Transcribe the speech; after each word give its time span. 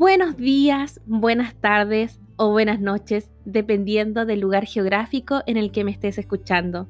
Buenos 0.00 0.38
días, 0.38 0.98
buenas 1.04 1.54
tardes 1.54 2.20
o 2.36 2.50
buenas 2.52 2.80
noches, 2.80 3.30
dependiendo 3.44 4.24
del 4.24 4.40
lugar 4.40 4.64
geográfico 4.64 5.42
en 5.44 5.58
el 5.58 5.72
que 5.72 5.84
me 5.84 5.90
estés 5.90 6.16
escuchando. 6.16 6.88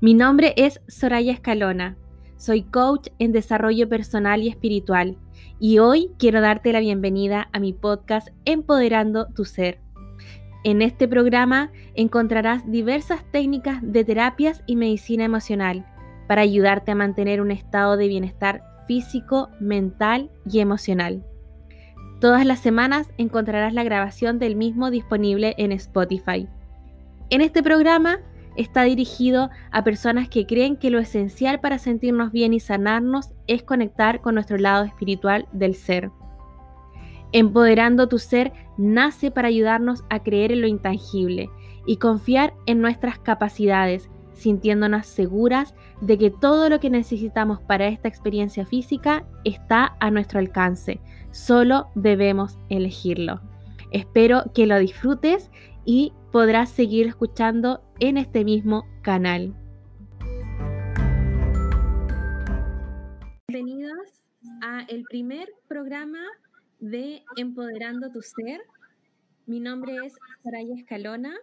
Mi 0.00 0.14
nombre 0.14 0.54
es 0.56 0.80
Soraya 0.88 1.30
Escalona. 1.30 1.98
Soy 2.38 2.62
coach 2.62 3.08
en 3.18 3.32
desarrollo 3.32 3.86
personal 3.86 4.42
y 4.42 4.48
espiritual 4.48 5.18
y 5.60 5.78
hoy 5.78 6.10
quiero 6.18 6.40
darte 6.40 6.72
la 6.72 6.80
bienvenida 6.80 7.50
a 7.52 7.58
mi 7.58 7.74
podcast 7.74 8.28
Empoderando 8.46 9.26
tu 9.34 9.44
Ser. 9.44 9.82
En 10.64 10.80
este 10.80 11.06
programa 11.08 11.70
encontrarás 11.94 12.62
diversas 12.66 13.30
técnicas 13.30 13.80
de 13.82 14.06
terapias 14.06 14.62
y 14.66 14.76
medicina 14.76 15.24
emocional 15.24 15.84
para 16.28 16.40
ayudarte 16.40 16.92
a 16.92 16.94
mantener 16.94 17.42
un 17.42 17.50
estado 17.50 17.98
de 17.98 18.08
bienestar 18.08 18.62
físico, 18.86 19.50
mental 19.60 20.30
y 20.50 20.60
emocional. 20.60 21.26
Todas 22.22 22.46
las 22.46 22.60
semanas 22.60 23.12
encontrarás 23.18 23.74
la 23.74 23.82
grabación 23.82 24.38
del 24.38 24.54
mismo 24.54 24.92
disponible 24.92 25.56
en 25.58 25.72
Spotify. 25.72 26.46
En 27.30 27.40
este 27.40 27.64
programa 27.64 28.20
está 28.56 28.84
dirigido 28.84 29.50
a 29.72 29.82
personas 29.82 30.28
que 30.28 30.46
creen 30.46 30.76
que 30.76 30.90
lo 30.90 31.00
esencial 31.00 31.58
para 31.58 31.78
sentirnos 31.78 32.30
bien 32.30 32.54
y 32.54 32.60
sanarnos 32.60 33.30
es 33.48 33.64
conectar 33.64 34.20
con 34.20 34.36
nuestro 34.36 34.56
lado 34.56 34.84
espiritual 34.84 35.48
del 35.52 35.74
ser. 35.74 36.12
Empoderando 37.32 38.08
tu 38.08 38.20
ser 38.20 38.52
nace 38.78 39.32
para 39.32 39.48
ayudarnos 39.48 40.04
a 40.08 40.22
creer 40.22 40.52
en 40.52 40.60
lo 40.60 40.68
intangible 40.68 41.50
y 41.88 41.96
confiar 41.96 42.54
en 42.66 42.80
nuestras 42.80 43.18
capacidades, 43.18 44.08
sintiéndonos 44.32 45.06
seguras 45.06 45.74
de 46.00 46.18
que 46.18 46.30
todo 46.30 46.68
lo 46.68 46.78
que 46.78 46.88
necesitamos 46.88 47.60
para 47.60 47.88
esta 47.88 48.06
experiencia 48.06 48.64
física 48.64 49.24
está 49.42 49.96
a 49.98 50.12
nuestro 50.12 50.38
alcance 50.38 51.00
Solo 51.32 51.88
debemos 51.94 52.58
elegirlo. 52.68 53.40
Espero 53.90 54.52
que 54.54 54.66
lo 54.66 54.78
disfrutes 54.78 55.50
y 55.86 56.12
podrás 56.30 56.68
seguir 56.68 57.06
escuchando 57.06 57.82
en 58.00 58.18
este 58.18 58.44
mismo 58.44 58.84
canal. 59.00 59.54
Bienvenidos 63.48 64.24
a 64.60 64.82
el 64.88 65.04
primer 65.04 65.48
programa 65.68 66.20
de 66.80 67.22
Empoderando 67.36 68.10
tu 68.10 68.20
Ser. 68.20 68.60
Mi 69.46 69.58
nombre 69.58 69.96
es 70.04 70.12
Saraya 70.42 70.74
Escalona, 70.74 71.34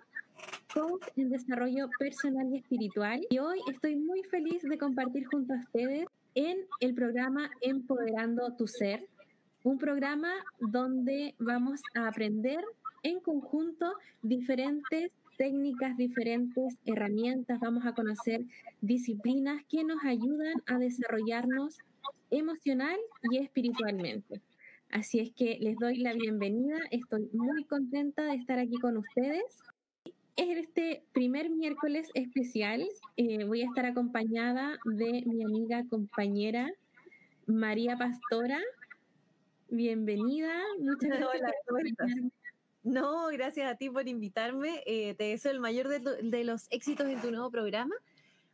coach 0.72 1.02
en 1.16 1.32
desarrollo 1.32 1.90
personal 1.98 2.48
y 2.54 2.58
espiritual. 2.60 3.22
Y 3.32 3.40
hoy 3.40 3.60
estoy 3.72 3.96
muy 3.96 4.22
feliz 4.26 4.62
de 4.62 4.78
compartir 4.78 5.26
junto 5.26 5.56
a 5.56 5.58
ustedes 5.58 6.06
en 6.36 6.60
el 6.80 6.94
programa 6.94 7.50
Empoderando 7.62 8.56
tu 8.56 8.68
Ser 8.68 9.04
un 9.64 9.78
programa 9.78 10.32
donde 10.60 11.36
vamos 11.40 11.82
a 11.96 12.08
aprender 12.08 12.64
en 13.04 13.20
conjunto 13.20 13.94
diferentes 14.22 15.12
técnicas, 15.38 15.96
diferentes 15.96 16.76
herramientas, 16.86 17.60
vamos 17.60 17.86
a 17.86 17.94
conocer 17.94 18.42
disciplinas 18.82 19.64
que 19.70 19.84
nos 19.84 20.04
ayudan 20.04 20.56
a 20.66 20.78
desarrollarnos 20.78 21.78
emocional 22.30 22.98
y 23.32 23.38
espiritualmente. 23.38 24.42
Así 24.92 25.20
es 25.20 25.32
que 25.32 25.58
les 25.60 25.78
doy 25.78 25.98
la 25.98 26.14
bienvenida, 26.14 26.78
estoy 26.92 27.30
muy 27.32 27.64
contenta 27.66 28.24
de 28.24 28.36
estar 28.36 28.60
aquí 28.60 28.78
con 28.82 28.98
ustedes. 28.98 29.44
Es 30.36 30.58
este 30.58 31.04
primer 31.14 31.50
miércoles 31.50 32.10
especial, 32.16 32.86
eh, 33.18 33.44
voy 33.46 33.62
a 33.62 33.66
estar 33.66 33.86
acompañada 33.86 34.78
de 34.86 35.24
mi 35.26 35.44
amiga 35.44 35.86
compañera 35.90 36.72
María 37.46 37.98
Pastora, 37.98 38.60
Bienvenida, 39.72 40.52
muchas 40.80 41.10
gracias. 41.42 41.54
no, 42.82 43.28
gracias 43.28 43.72
a 43.72 43.76
ti 43.76 43.90
por 43.90 44.08
invitarme. 44.08 44.82
Eh, 44.88 45.14
te 45.14 45.26
deseo 45.26 45.52
el 45.52 45.60
mayor 45.60 45.88
de, 45.88 46.44
los 46.44 46.66
éxitos 46.72 47.08
en 47.08 47.22
tu 47.22 47.30
nuevo 47.30 47.52
programa. 47.52 47.94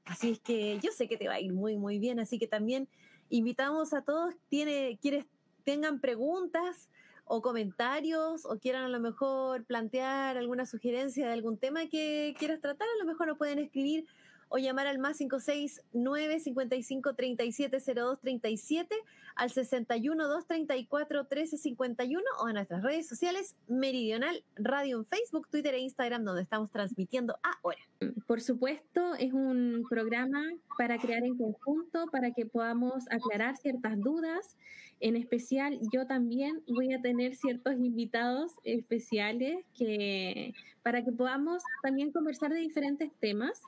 Así 0.04 0.32
es 0.32 0.40
que 0.40 0.78
yo 0.82 0.92
sé 0.92 1.08
que 1.08 1.16
te 1.16 1.28
va 1.28 1.36
a 1.36 1.40
ir 1.40 1.54
muy, 1.54 1.78
muy 1.78 2.00
bien. 2.00 2.20
Así 2.20 2.38
que 2.38 2.48
también 2.48 2.90
invitamos 3.30 3.94
a 3.94 4.02
todos 4.02 4.36
tiene, 4.50 5.00
quienes 5.02 5.26
tengan 5.64 6.02
preguntas 6.02 6.90
o 7.24 7.42
comentarios 7.42 8.46
o 8.46 8.60
quieran 8.60 8.84
a 8.84 8.90
lo 8.90 9.00
mejor 9.00 9.64
plantear 9.64 10.38
alguna 10.38 10.66
sugerencia 10.66 11.28
de 11.28 11.34
algún 11.34 11.58
tema 11.58 11.88
que 11.88 12.36
quieras 12.38 12.60
tratar, 12.60 12.88
a 12.88 13.04
lo 13.04 13.06
mejor 13.10 13.28
nos 13.28 13.38
pueden 13.38 13.60
escribir 13.60 14.06
o 14.50 14.58
llamar 14.58 14.88
al 14.88 15.00
más 15.00 15.18
569 15.18 16.40
55 16.40 17.14
37 17.16 17.78
02 17.96 18.20
37 18.22 18.96
al 19.36 19.50
61 19.50 20.28
234 20.28 21.26
13 21.26 21.58
51 21.58 22.24
o 22.40 22.48
a 22.48 22.54
nuestras 22.54 22.84
redes 22.84 23.08
sociales 23.08 23.56
Meridional 23.68 24.44
Radio 24.56 25.00
en 25.00 25.06
Facebook, 25.06 25.48
Twitter 25.50 25.74
e 25.74 25.80
Instagram 25.80 26.24
donde 26.24 26.42
estamos 26.42 26.72
transmitiendo 26.72 27.38
ahora. 27.44 27.80
Por 28.28 28.42
supuesto, 28.42 29.16
es 29.16 29.34
un 29.34 29.86
programa 29.90 30.42
para 30.78 30.98
crear 30.98 31.24
en 31.24 31.38
conjunto, 31.38 32.08
para 32.12 32.32
que 32.32 32.46
podamos 32.46 33.06
aclarar 33.10 33.58
ciertas 33.58 34.00
dudas. 34.00 34.56
En 35.02 35.18
especial, 35.18 35.78
yo 35.92 36.08
también 36.08 36.64
voy 36.68 36.94
a 36.94 37.02
tener 37.02 37.36
ciertos 37.36 37.74
invitados 37.76 38.54
especiales 38.64 39.66
que 39.78 40.54
para 40.84 41.04
que 41.04 41.12
podamos 41.12 41.62
también 41.84 42.12
conversar 42.12 42.52
de 42.52 42.60
diferentes 42.60 43.12
temas 43.20 43.62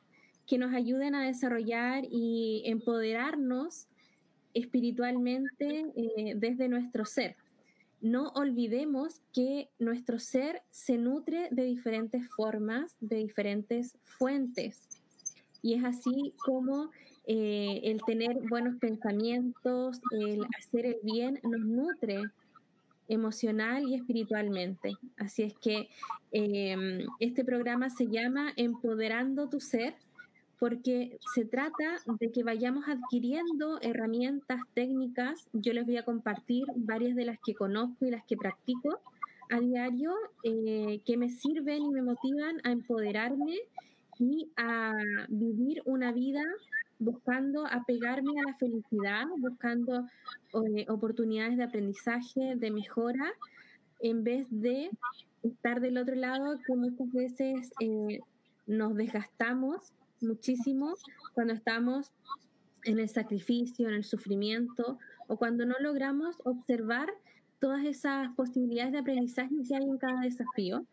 que 0.47 0.57
nos 0.57 0.73
ayuden 0.73 1.13
a 1.13 1.25
desarrollar 1.25 2.05
y 2.09 2.63
empoderarnos 2.65 3.87
espiritualmente 4.53 5.85
eh, 5.95 6.33
desde 6.35 6.69
nuestro 6.69 7.05
ser. 7.05 7.35
No 7.99 8.29
olvidemos 8.29 9.21
que 9.33 9.69
nuestro 9.77 10.19
ser 10.19 10.61
se 10.71 10.97
nutre 10.97 11.49
de 11.51 11.63
diferentes 11.63 12.27
formas, 12.35 12.95
de 12.99 13.17
diferentes 13.17 13.97
fuentes. 14.03 14.87
Y 15.61 15.73
es 15.73 15.83
así 15.83 16.33
como 16.37 16.91
eh, 17.25 17.81
el 17.83 18.01
tener 18.03 18.37
buenos 18.47 18.77
pensamientos, 18.77 19.99
el 20.11 20.45
hacer 20.57 20.85
el 20.85 20.97
bien, 21.03 21.39
nos 21.43 21.59
nutre 21.59 22.21
emocional 23.09 23.83
y 23.87 23.95
espiritualmente. 23.95 24.95
Así 25.17 25.43
es 25.43 25.53
que 25.55 25.89
em, 26.31 27.05
este 27.19 27.43
programa 27.43 27.89
se 27.89 28.07
llama 28.07 28.53
Empoderando 28.55 29.49
tu 29.49 29.59
Ser 29.59 29.95
porque 30.59 31.19
se 31.35 31.45
trata 31.45 32.01
de 32.19 32.31
que 32.31 32.43
vayamos 32.43 32.85
adquiriendo 32.87 33.79
herramientas 33.81 34.61
técnicas. 34.73 35.47
Yo 35.53 35.73
les 35.73 35.85
voy 35.85 35.97
a 35.97 36.05
compartir 36.05 36.65
varias 36.75 37.15
de 37.15 37.25
las 37.25 37.37
que 37.45 37.53
conozco 37.53 38.05
y 38.05 38.11
las 38.11 38.25
que 38.25 38.37
practico 38.37 38.99
a 39.49 39.59
diario, 39.59 40.13
eh, 40.43 40.99
que 41.05 41.17
me 41.17 41.29
sirven 41.29 41.83
y 41.83 41.89
me 41.89 42.01
motivan 42.01 42.57
a 42.63 42.71
empoderarme 42.71 43.57
y 44.19 44.49
a 44.57 44.93
vivir 45.29 45.81
una 45.85 46.11
vida 46.11 46.43
buscando 46.99 47.65
apegarme 47.67 48.31
a 48.39 48.51
la 48.51 48.57
felicidad, 48.57 49.25
buscando 49.37 50.07
eh, 50.53 50.85
oportunidades 50.89 51.57
de 51.57 51.63
aprendizaje, 51.63 52.55
de 52.55 52.71
mejora, 52.71 53.31
en 53.99 54.23
vez 54.23 54.47
de 54.49 54.89
estar 55.43 55.79
del 55.79 55.97
otro 55.97 56.15
lado 56.15 56.59
que 56.65 56.75
muchas 56.75 57.11
veces 57.11 57.71
eh, 57.79 58.19
nos 58.65 58.95
desgastamos 58.95 59.93
muchísimo 60.21 60.95
cuando 61.33 61.53
estamos 61.53 62.11
en 62.83 62.99
el 62.99 63.09
sacrificio, 63.09 63.87
en 63.87 63.95
el 63.95 64.03
sufrimiento 64.03 64.97
o 65.27 65.37
cuando 65.37 65.65
no 65.65 65.75
logramos 65.79 66.37
observar 66.43 67.09
todas 67.59 67.83
esas 67.85 68.33
posibilidades 68.35 68.93
de 68.93 68.99
aprendizaje 68.99 69.55
que 69.67 69.75
hay 69.75 69.83
en 69.83 69.97
cada 69.97 70.21
desafío. 70.21 70.85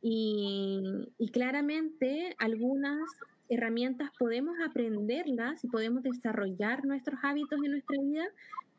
Y, 0.00 0.82
claramente 1.32 2.36
algunas 2.38 3.00
herramientas 3.48 4.10
podemos 4.18 4.56
aprenderlas 4.66 5.64
y 5.64 5.68
podemos 5.68 6.02
desarrollar 6.02 6.84
nuestros 6.84 7.18
hábitos 7.22 7.58
en 7.64 7.72
nuestra 7.72 8.00
vida 8.00 8.24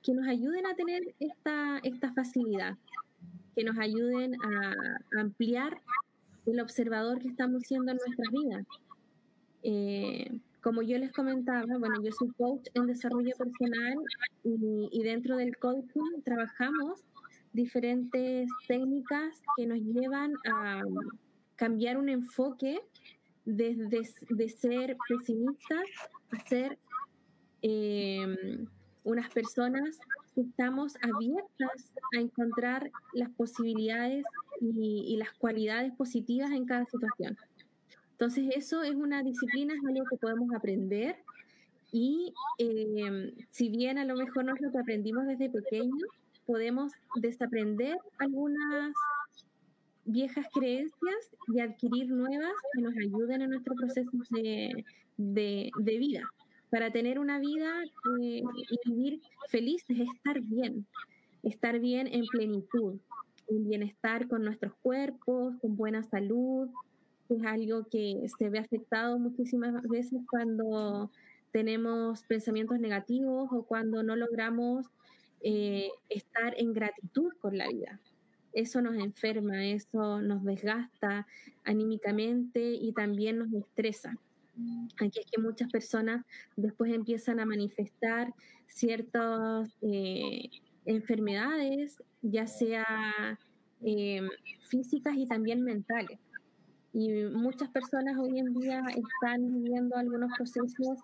que 0.03 0.13
nos 0.13 0.27
ayuden 0.27 0.65
a 0.67 0.75
tener 0.75 1.15
esta, 1.19 1.79
esta 1.83 2.13
facilidad, 2.13 2.77
que 3.55 3.63
nos 3.63 3.77
ayuden 3.77 4.35
a 4.35 5.19
ampliar 5.19 5.81
el 6.45 6.59
observador 6.59 7.19
que 7.19 7.27
estamos 7.27 7.63
siendo 7.63 7.91
en 7.91 7.97
nuestras 7.97 8.29
vidas. 8.31 8.65
Eh, 9.67 10.29
como 10.61 10.83
yo 10.83 10.99
les 10.99 11.11
comentaba, 11.11 11.65
bueno, 11.79 11.95
yo 12.03 12.11
soy 12.11 12.29
coach 12.37 12.67
en 12.75 12.85
desarrollo 12.85 13.35
personal 13.35 13.95
y, 14.43 15.01
dentro 15.03 15.37
del 15.37 15.57
coaching 15.57 16.21
trabajamos 16.23 17.03
diferentes 17.51 18.47
técnicas 18.67 19.41
que 19.57 19.65
nos 19.65 19.79
llevan 19.79 20.33
a 20.53 20.83
cambiar 21.55 21.97
un 21.97 22.09
enfoque 22.09 22.79
desde 23.43 24.07
de, 24.29 24.49
ser 24.49 24.97
pesimistas 25.09 25.87
a 26.29 26.47
ser 26.47 26.77
em, 27.63 28.67
unas 29.03 29.29
personas 29.31 29.97
que 30.35 30.41
estamos 30.41 30.95
abiertas 31.01 31.91
a 32.15 32.19
encontrar 32.19 32.91
las 33.13 33.31
posibilidades 33.31 34.25
y 34.61 35.15
las 35.17 35.33
cualidades 35.33 35.91
positivas 35.93 36.51
en 36.51 36.65
cada 36.65 36.85
situación. 36.85 37.35
Entonces 38.15 38.45
eso 38.55 38.81
es 38.81 38.95
una 38.95 39.23
disciplina, 39.23 39.73
es 39.73 39.85
algo 39.85 40.05
que 40.09 40.15
podemos 40.15 40.53
aprender 40.53 41.17
y 41.91 42.33
em, 42.57 43.31
si 43.51 43.69
bien 43.69 43.97
a 43.97 44.05
lo 44.05 44.15
mejor 44.15 44.45
no 44.45 44.53
es 44.53 44.61
lo 44.61 44.71
que 44.71 44.77
aprendimos 44.79 45.27
desde 45.27 45.49
pequeños, 45.49 46.09
podemos 46.45 46.93
desaprender 47.15 47.97
algunas 48.19 48.93
viejas 50.05 50.45
creencias 50.53 51.29
y 51.53 51.59
adquirir 51.59 52.09
nuevas 52.09 52.53
que 52.73 52.81
nos 52.81 52.95
ayuden 52.95 53.41
en 53.41 53.49
nuestro 53.49 53.75
proceso 53.75 54.09
de, 54.29 54.85
de, 55.17 55.97
vida. 55.97 56.29
Para 56.69 56.91
tener 56.91 57.19
una 57.19 57.39
vida 57.39 57.83
eh, 58.21 58.43
y 58.69 58.89
vivir 58.89 59.21
feliz 59.49 59.83
es 59.89 60.07
estar 60.09 60.39
bien, 60.41 60.85
estar 61.43 61.79
bien 61.79 62.07
en 62.07 62.25
plenitud, 62.27 62.99
en 63.49 63.67
bienestar 63.67 64.27
con 64.27 64.43
nuestros 64.43 64.73
cuerpos, 64.81 65.55
con 65.61 65.75
buena 65.75 66.03
salud. 66.03 66.69
Es 67.29 67.43
algo 67.45 67.85
que 67.85 68.27
se 68.37 68.49
ve 68.49 68.59
afectado 68.59 69.17
muchísimas 69.17 69.81
veces 69.87 70.21
cuando 70.29 71.11
tenemos 71.51 72.23
pensamientos 72.23 72.79
negativos 72.79 73.49
o 73.51 73.63
cuando 73.63 74.03
no 74.03 74.15
logramos 74.15 74.87
eh, 75.41 75.89
estar 76.09 76.53
en 76.57 76.73
gratitud 76.73 77.31
con 77.39 77.57
la 77.57 77.67
vida 77.69 77.99
eso 78.55 78.81
nos 78.81 78.95
enferma, 78.95 79.65
eso 79.65 80.21
nos 80.21 80.43
desgasta 80.43 81.27
anímicamente 81.65 82.61
y 82.61 82.93
también 82.93 83.37
nos 83.37 83.53
estresa. 83.53 84.17
Aquí 85.01 85.19
es 85.19 85.25
que 85.29 85.41
muchas 85.41 85.69
personas 85.69 86.25
después 86.55 86.93
empiezan 86.93 87.41
a 87.41 87.45
manifestar 87.45 88.33
ciertas 88.67 89.77
eh, 89.81 90.49
enfermedades, 90.85 92.01
ya 92.21 92.47
sea 92.47 93.37
eh, 93.81 94.21
físicas 94.69 95.15
y 95.17 95.27
también 95.27 95.61
mentales. 95.61 96.17
Y 96.97 97.25
muchas 97.25 97.69
personas 97.71 98.17
hoy 98.17 98.39
en 98.39 98.53
día 98.53 98.81
están 98.87 99.51
viviendo 99.51 99.97
algunos 99.97 100.31
procesos 100.37 100.97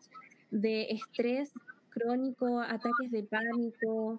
de 0.50 0.84
estrés 0.84 1.52
crónico, 1.90 2.62
ataques 2.62 3.12
de 3.12 3.24
pánico, 3.24 4.18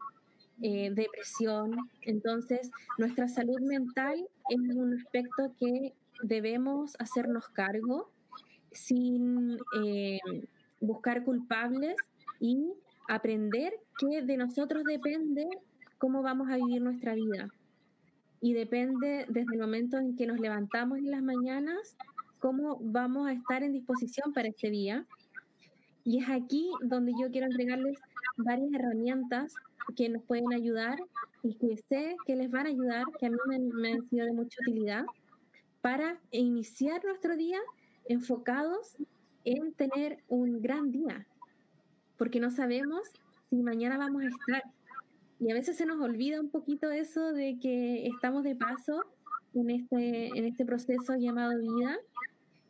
eh, 0.61 0.91
depresión. 0.93 1.75
Entonces, 2.03 2.71
nuestra 2.99 3.27
salud 3.27 3.59
mental 3.63 4.23
es 4.51 4.77
un 4.77 4.99
aspecto 4.99 5.51
que 5.59 5.95
debemos 6.23 6.95
hacernos 6.99 7.49
cargo 7.49 8.11
sin 8.71 9.57
eh, 9.83 10.21
buscar 10.79 11.25
culpables 11.25 11.97
y 12.39 12.71
aprender 13.09 13.73
que 13.99 14.21
de 14.21 14.37
nosotros 14.37 14.85
depende 14.85 15.49
cómo 15.97 16.21
vamos 16.21 16.51
a 16.51 16.57
vivir 16.57 16.83
nuestra 16.83 17.15
vida. 17.15 17.49
Y 18.43 18.53
depende 18.53 19.25
desde 19.29 19.55
el 19.55 19.61
momento 19.61 19.97
en 19.97 20.17
que 20.17 20.27
nos 20.27 20.39
levantamos 20.39 20.99
en 20.99 21.11
las 21.11 21.23
mañanas, 21.23 21.97
cómo 22.41 22.77
vamos 22.83 23.29
a 23.29 23.33
estar 23.33 23.63
en 23.63 23.73
disposición 23.73 24.35
para 24.35 24.49
este 24.49 24.69
día. 24.69 25.07
Y 26.05 26.19
es 26.19 26.29
aquí 26.29 26.69
donde 26.83 27.13
yo 27.13 27.31
quiero 27.31 27.47
entregarles 27.47 27.99
varias 28.37 28.73
herramientas 28.75 29.55
que 29.97 30.09
nos 30.09 30.25
pueden 30.25 30.53
ayudar 30.53 30.99
y 31.45 31.55
que 31.55 31.77
sé 31.89 32.17
que 32.27 32.37
les 32.37 32.51
van 32.51 32.67
a 32.67 32.71
ayudar, 32.71 33.05
que 33.19 33.27
a 33.27 33.31
mí 33.31 33.37
me, 33.49 33.93
han 33.93 34.09
sido 34.09 34.27
de 34.27 34.33
mucha 34.33 34.59
utilidad, 34.67 35.05
para 35.81 36.19
iniciar 36.31 37.05
nuestro 37.05 37.37
día 37.37 37.59
enfocados 38.07 38.97
en 39.45 39.73
tener 39.73 40.19
un 40.29 40.61
gran 40.61 40.91
día, 40.91 41.27
porque 42.17 42.41
no 42.41 42.51
sabemos 42.51 43.03
si 43.51 43.63
mañana 43.63 43.99
vamos 43.99 44.23
a 44.23 44.27
estar. 44.27 44.63
Y 45.43 45.51
a 45.51 45.55
veces 45.55 45.77
se 45.77 45.87
nos 45.87 46.01
olvida 46.01 46.41
un 46.41 46.51
poquito 46.51 46.93
eso 46.93 47.33
de 47.33 47.59
que 47.61 48.07
estamos 48.07 48.45
de 48.45 48.55
paso 48.55 49.03
en 49.55 49.71
este, 49.71 50.29
en 50.29 50.45
este 50.45 50.65
proceso 50.65 51.17
llamado 51.17 51.59
vida 51.59 51.99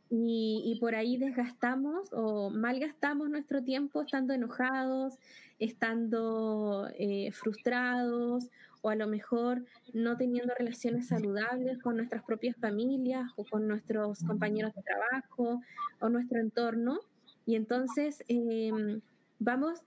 y, 0.09 0.79
por 0.81 0.95
ahí 0.95 1.19
desgastamos 1.19 2.09
o 2.13 2.49
malgastamos 2.49 3.29
nuestro 3.29 3.63
tiempo 3.63 4.01
estando 4.01 4.33
enojados, 4.33 5.19
estando 5.59 6.89
eh, 6.99 7.31
frustrados 7.33 8.49
o 8.81 8.89
a 8.89 8.95
lo 8.95 9.07
mejor 9.07 9.65
no 9.93 10.17
teniendo 10.17 10.55
relaciones 10.59 11.09
saludables 11.09 11.79
con 11.79 11.97
nuestras 11.97 12.23
propias 12.25 12.57
familias 12.57 13.31
o 13.37 13.45
con 13.45 13.69
nuestros 13.69 14.23
compañeros 14.25 14.75
de 14.75 14.83
trabajo 14.83 15.61
o 16.01 16.09
nuestro 16.09 16.41
entorno. 16.41 17.01
Y 17.45 17.57
entonces 17.57 18.25
em, 18.29 19.03
vamos 19.39 19.83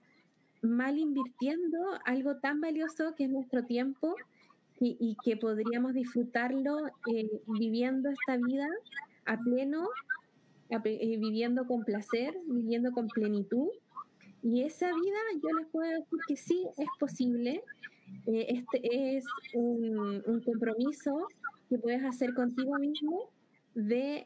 mal 0.68 0.98
invirtiendo 0.98 1.78
algo 2.04 2.36
tan 2.36 2.60
valioso 2.60 3.14
que 3.16 3.24
es 3.24 3.30
nuestro 3.30 3.64
tiempo 3.64 4.14
y, 4.78 5.16
que 5.24 5.36
podríamos 5.36 5.94
disfrutarlo 5.94 6.86
eh, 7.10 7.40
viviendo 7.46 8.10
esta 8.10 8.36
vida 8.36 8.68
a 9.24 9.38
pleno, 9.38 9.88
eh, 10.68 11.16
viviendo 11.18 11.66
con 11.66 11.82
placer, 11.82 12.36
viviendo 12.46 12.92
con 12.92 13.08
plenitud. 13.08 13.68
Y 14.42 14.62
esa 14.62 14.88
vida 14.88 15.18
yo 15.42 15.48
les 15.58 15.66
puedo 15.68 15.88
decir 15.88 16.18
que 16.28 16.36
sí 16.36 16.66
es 16.76 16.88
posible. 17.00 17.62
Eh, 18.26 18.46
este 18.50 19.16
es 19.16 19.24
un, 19.54 20.22
un 20.26 20.40
compromiso 20.42 21.26
que 21.70 21.78
puedes 21.78 22.04
hacer 22.04 22.34
contigo 22.34 22.78
mismo 22.78 23.30
de 23.74 24.24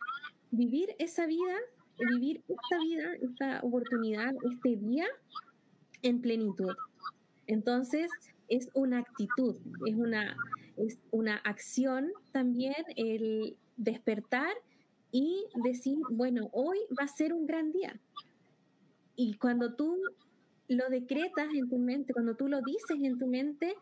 vivir 0.51 0.95
esa 0.99 1.27
vida, 1.27 1.55
vivir 1.97 2.43
esta 2.49 2.79
vida, 2.83 3.15
esta 3.23 3.61
oportunidad, 3.63 4.35
este 4.51 4.77
día 4.77 5.07
en 6.03 6.21
plenitud. 6.21 6.75
Entonces, 7.47 8.11
es 8.49 8.69
una 8.75 8.99
actitud, 8.99 9.57
es 9.87 9.95
una, 9.95 10.37
es 10.77 10.99
una 11.11 11.37
acción 11.37 12.11
también 12.33 12.75
el 12.97 13.57
despertar 13.77 14.53
y 15.13 15.45
decir, 15.65 15.99
bueno, 16.11 16.51
hoy 16.53 16.79
va 16.99 17.05
a 17.05 17.09
ser 17.09 17.33
un 17.33 17.47
gran 17.47 17.73
día. 17.73 17.99
Y 19.17 19.35
cuando 19.35 19.75
tú 19.75 19.97
lo 20.69 20.89
decretas 20.89 21.49
en 21.55 21.69
tu 21.69 21.79
mente, 21.79 22.13
cuando 22.13 22.35
tú 22.35 22.49
lo 22.49 22.61
dices 22.63 22.97
en 23.03 23.19
tu 23.19 23.27
mente, 23.27 23.75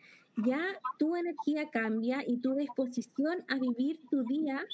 ya 0.47 0.61
tu 0.99 1.17
energía 1.17 1.69
cambia 1.71 2.23
y 2.27 2.39
tu 2.39 2.55
disposición 2.55 3.45
a 3.49 3.59
vivir 3.59 4.01
tu 4.11 4.23
día 4.25 4.65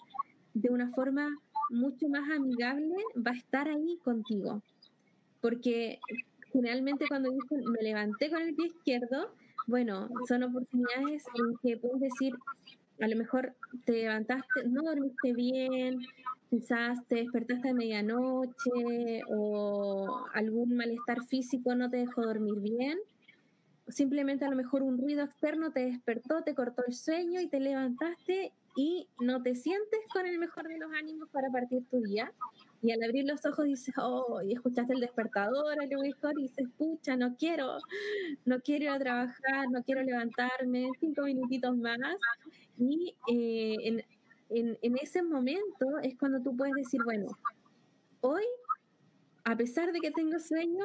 de 0.52 0.70
una 0.70 0.90
forma 0.90 1.28
mucho 1.70 2.08
más 2.08 2.30
amigable 2.30 2.94
va 3.16 3.32
a 3.32 3.36
estar 3.36 3.68
ahí 3.68 3.98
contigo. 4.04 4.62
Porque 5.40 5.98
generalmente 6.54 7.06
cuando 7.08 7.30
dicen 7.30 7.64
me 7.70 7.82
levanté 7.82 8.30
con 8.30 8.40
el 8.40 8.54
pie 8.54 8.68
izquierdo, 8.68 9.34
bueno, 9.66 10.08
son 10.28 10.44
oportunidades 10.44 11.24
en 11.34 11.56
que 11.62 11.76
puedes 11.76 12.00
decir, 12.00 12.32
a 13.00 13.08
lo 13.08 13.16
mejor 13.16 13.54
te 13.84 13.92
levantaste, 13.92 14.68
no 14.68 14.82
dormiste 14.82 15.32
bien, 15.32 15.98
quizás 16.48 17.04
te 17.08 17.16
despertaste 17.16 17.70
a 17.70 17.74
medianoche 17.74 19.22
o 19.28 20.26
algún 20.32 20.76
malestar 20.76 21.24
físico 21.24 21.74
no 21.74 21.90
te 21.90 21.96
dejó 21.98 22.22
dormir 22.22 22.60
bien. 22.60 22.98
Simplemente 23.88 24.44
a 24.44 24.48
lo 24.48 24.56
mejor 24.56 24.82
un 24.82 24.96
ruido 24.96 25.24
externo 25.24 25.72
te 25.72 25.86
despertó, 25.86 26.42
te 26.42 26.54
cortó 26.54 26.84
el 26.86 26.94
sueño 26.94 27.40
y 27.40 27.48
te 27.48 27.58
levantaste 27.58 28.52
y 28.76 29.08
no 29.20 29.42
te 29.42 29.56
sientes 29.56 30.00
con 30.12 30.26
el 30.26 30.38
mejor 30.38 30.68
de 30.68 30.78
los 30.78 30.92
ánimos 30.92 31.28
para 31.30 31.50
partir 31.50 31.84
tu 31.90 32.00
día. 32.00 32.32
Y 32.84 32.92
al 32.92 33.02
abrir 33.02 33.24
los 33.24 33.44
ojos 33.46 33.64
dices, 33.64 33.94
oh, 33.96 34.42
y 34.42 34.52
escuchaste 34.52 34.92
el 34.92 35.00
despertador, 35.00 35.72
a 35.80 35.86
lo 35.86 36.00
mejor, 36.02 36.38
y 36.38 36.42
dices, 36.42 36.68
pucha, 36.76 37.16
no 37.16 37.34
quiero, 37.34 37.78
no 38.44 38.60
quiero 38.60 38.84
ir 38.84 38.90
a 38.90 38.98
trabajar, 38.98 39.70
no 39.70 39.82
quiero 39.82 40.02
levantarme, 40.02 40.90
cinco 41.00 41.22
minutitos 41.22 41.74
más. 41.78 41.96
Y 42.76 43.16
eh, 43.32 44.04
en, 44.50 44.78
en, 44.82 44.98
ese 44.98 45.22
momento 45.22 45.98
es 46.02 46.14
cuando 46.18 46.42
tú 46.42 46.54
puedes 46.54 46.74
decir, 46.74 47.00
bueno, 47.04 47.28
hoy, 48.20 48.44
a 49.44 49.56
pesar 49.56 49.90
de 49.90 50.00
que 50.00 50.10
tengo 50.10 50.38
sueño, 50.38 50.84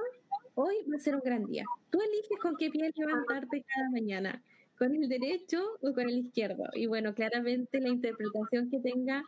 hoy 0.55 0.75
va 0.89 0.95
a 0.95 1.01
ser 1.01 1.15
un 1.15 1.21
gran 1.21 1.45
día. 1.47 1.65
Tú 1.89 1.99
eliges 1.99 2.39
con 2.41 2.55
qué 2.55 2.69
pie 2.69 2.93
levantarte 2.95 3.61
cada 3.75 3.89
mañana, 3.89 4.41
con 4.77 4.95
el 4.95 5.09
derecho 5.09 5.61
o 5.81 5.93
con 5.93 6.07
el 6.09 6.19
izquierdo. 6.19 6.63
Y 6.75 6.87
bueno, 6.87 7.13
claramente 7.13 7.81
la 7.81 7.89
interpretación 7.89 8.69
que 8.69 8.79
tenga 8.79 9.25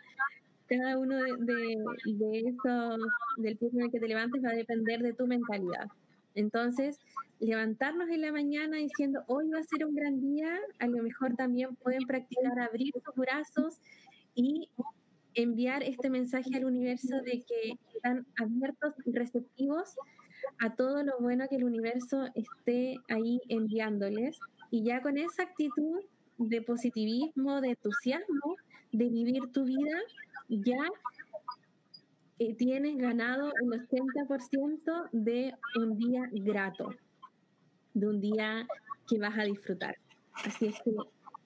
cada 0.78 0.98
uno 0.98 1.18
de, 1.18 1.84
de, 2.06 2.40
esos, 2.40 2.98
del 3.38 3.58
pie 3.58 3.70
con 3.72 3.82
el 3.82 3.92
que 3.92 4.00
te 4.00 4.08
levantes 4.08 4.44
va 4.44 4.52
a 4.52 4.56
depender 4.56 5.02
de 5.02 5.14
tu 5.14 5.28
mentalidad. 5.28 5.88
Entonces, 6.34 6.98
levantarnos 7.40 8.10
en 8.10 8.22
la 8.22 8.32
mañana 8.32 8.78
diciendo 8.78 9.24
hoy 9.28 9.50
va 9.50 9.60
a 9.60 9.64
ser 9.64 9.86
un 9.86 9.96
gran 9.96 10.22
día, 10.22 10.58
a 10.80 10.88
lo 10.88 11.04
mejor 11.04 11.36
también 11.36 11.76
pueden 11.76 12.06
practicar 12.08 12.58
abrir 12.60 12.94
sus 12.94 13.16
brazos 13.16 13.82
y 14.34 14.70
enviar 15.34 15.84
este 15.84 16.10
mensaje 16.10 16.56
al 16.56 16.66
universo 16.66 17.18
de 17.18 17.44
que 17.44 17.74
están 17.94 18.26
abiertos 18.38 18.94
y 19.06 19.12
receptivos 19.12 19.96
a 20.60 20.76
todo 20.76 21.04
lo 21.04 21.20
bueno 21.20 21.48
que 21.50 21.58
el 21.58 21.66
universo 21.66 22.28
esté 22.34 22.98
ahí 23.10 23.42
enviándoles. 23.50 24.40
Y 24.70 24.84
ya 24.84 25.02
con 25.02 25.18
esa 25.18 25.44
actitud 25.44 26.00
de 26.38 26.62
positivismo, 26.62 27.60
de 27.60 27.72
entusiasmo, 27.72 28.56
de 28.92 29.10
vivir 29.10 29.52
tu 29.52 29.66
vida, 29.66 30.00
ya 30.60 30.84
eh, 32.40 32.54
tienes 32.56 32.98
ganado 32.98 33.52
un 33.62 33.72
80% 33.72 35.10
de 35.12 35.54
un 35.80 35.98
día 35.98 36.30
grato, 36.32 36.94
de 37.94 38.08
un 38.08 38.20
día 38.20 38.68
que 39.08 39.18
vas 39.20 39.38
a 39.38 39.44
disfrutar. 39.44 39.98
Así 40.34 40.68
es 40.68 40.82
que 40.82 40.92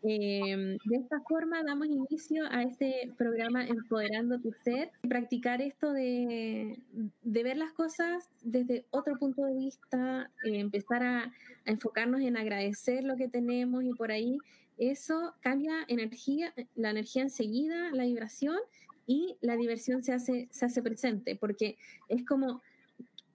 Em, 0.08 0.78
de 0.86 0.98
esta 0.98 1.20
forma 1.22 1.64
damos 1.64 1.88
inicio 1.88 2.44
a 2.52 2.62
este 2.62 3.12
programa 3.18 3.66
Empoderando 3.66 4.40
tu 4.40 4.52
Ser, 4.64 4.92
practicar 5.10 5.64
esto 5.64 5.94
de, 5.94 6.80
ver 7.24 7.58
las 7.58 7.74
cosas 7.74 8.30
desde 8.44 8.86
otro 8.92 9.18
punto 9.18 9.44
de 9.46 9.56
vista, 9.56 10.30
eh, 10.46 10.60
empezar 10.60 11.02
a, 11.02 11.34
enfocarnos 11.66 12.22
en 12.22 12.38
agradecer 12.38 13.04
lo 13.04 13.16
que 13.16 13.28
tenemos 13.28 13.84
y 13.84 13.94
por 13.94 14.12
ahí 14.12 14.38
eso 14.78 15.34
cambia 15.42 15.84
energía, 15.88 16.54
la 16.76 16.92
energía 16.92 17.24
enseguida, 17.24 17.90
la 17.92 18.04
vibración 18.04 18.60
y 19.08 19.38
la 19.42 19.56
diversión 19.56 20.04
se 20.04 20.14
hace, 20.14 20.48
se 20.52 20.66
hace 20.66 20.82
presente, 20.82 21.36
porque 21.36 21.78
es 22.10 22.26
como, 22.26 22.62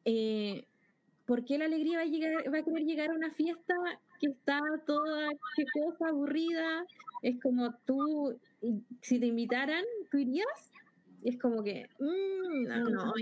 eh, 0.04 0.64
¿por 1.26 1.44
qué 1.44 1.58
la 1.58 1.66
alegría 1.66 1.98
va 1.98 2.02
a, 2.02 2.06
llegar, 2.06 2.32
va 2.52 2.58
a 2.58 2.62
querer 2.62 2.84
llegar 2.84 3.10
a 3.10 3.14
una 3.14 3.30
fiesta 3.30 3.74
que 4.20 4.28
está 4.28 4.60
toda, 4.86 5.28
qué 5.56 5.64
cosa 5.72 6.08
aburrida? 6.08 6.84
Es 7.22 7.40
como 7.40 7.74
tú, 7.84 8.38
si 9.00 9.20
te 9.20 9.26
invitaran, 9.26 9.84
¿tú 10.10 10.18
irías? 10.18 10.70
es 11.22 11.38
como 11.38 11.62
que, 11.62 11.88
mm, 11.98 12.62
no, 12.66 12.84
no, 12.84 13.14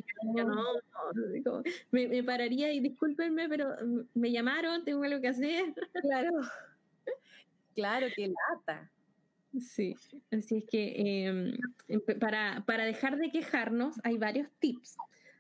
no, 1.45 1.63
me, 1.91 2.09
me, 2.09 2.23
pararía 2.23 2.73
y 2.73 2.81
discúlpenme, 2.81 3.49
pero 3.49 3.75
me 4.15 4.31
llamaron, 4.31 4.85
tengo 4.85 5.03
algo 5.03 5.21
que 5.21 5.29
hacer. 5.29 5.75
Claro, 6.01 6.31
claro, 7.75 8.07
que 8.15 8.29
lata. 8.29 8.91
Sí, 9.61 9.97
así 10.31 10.59
es 10.59 10.65
que 10.67 11.27
em, 11.27 12.01
para, 12.21 12.65
para 12.67 12.85
dejar 12.85 13.17
de 13.17 13.31
quejarnos 13.31 13.97
hay 14.05 14.19
varios 14.19 14.49
tips, 14.59 14.97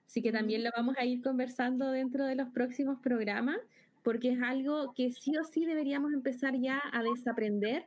así 0.06 0.22
que 0.22 0.32
también 0.32 0.64
lo 0.64 0.70
vamos 0.76 0.96
a 0.98 1.04
ir 1.04 1.22
conversando 1.22 1.90
dentro 1.90 2.24
de 2.24 2.34
los 2.34 2.48
próximos 2.48 2.98
programas, 3.00 3.58
porque 4.02 4.30
es 4.32 4.42
algo 4.42 4.94
que 4.94 5.12
sí 5.12 5.36
o 5.36 5.44
sí 5.44 5.66
deberíamos 5.66 6.12
empezar 6.12 6.58
ya 6.58 6.80
a 6.92 7.02
desaprender, 7.02 7.86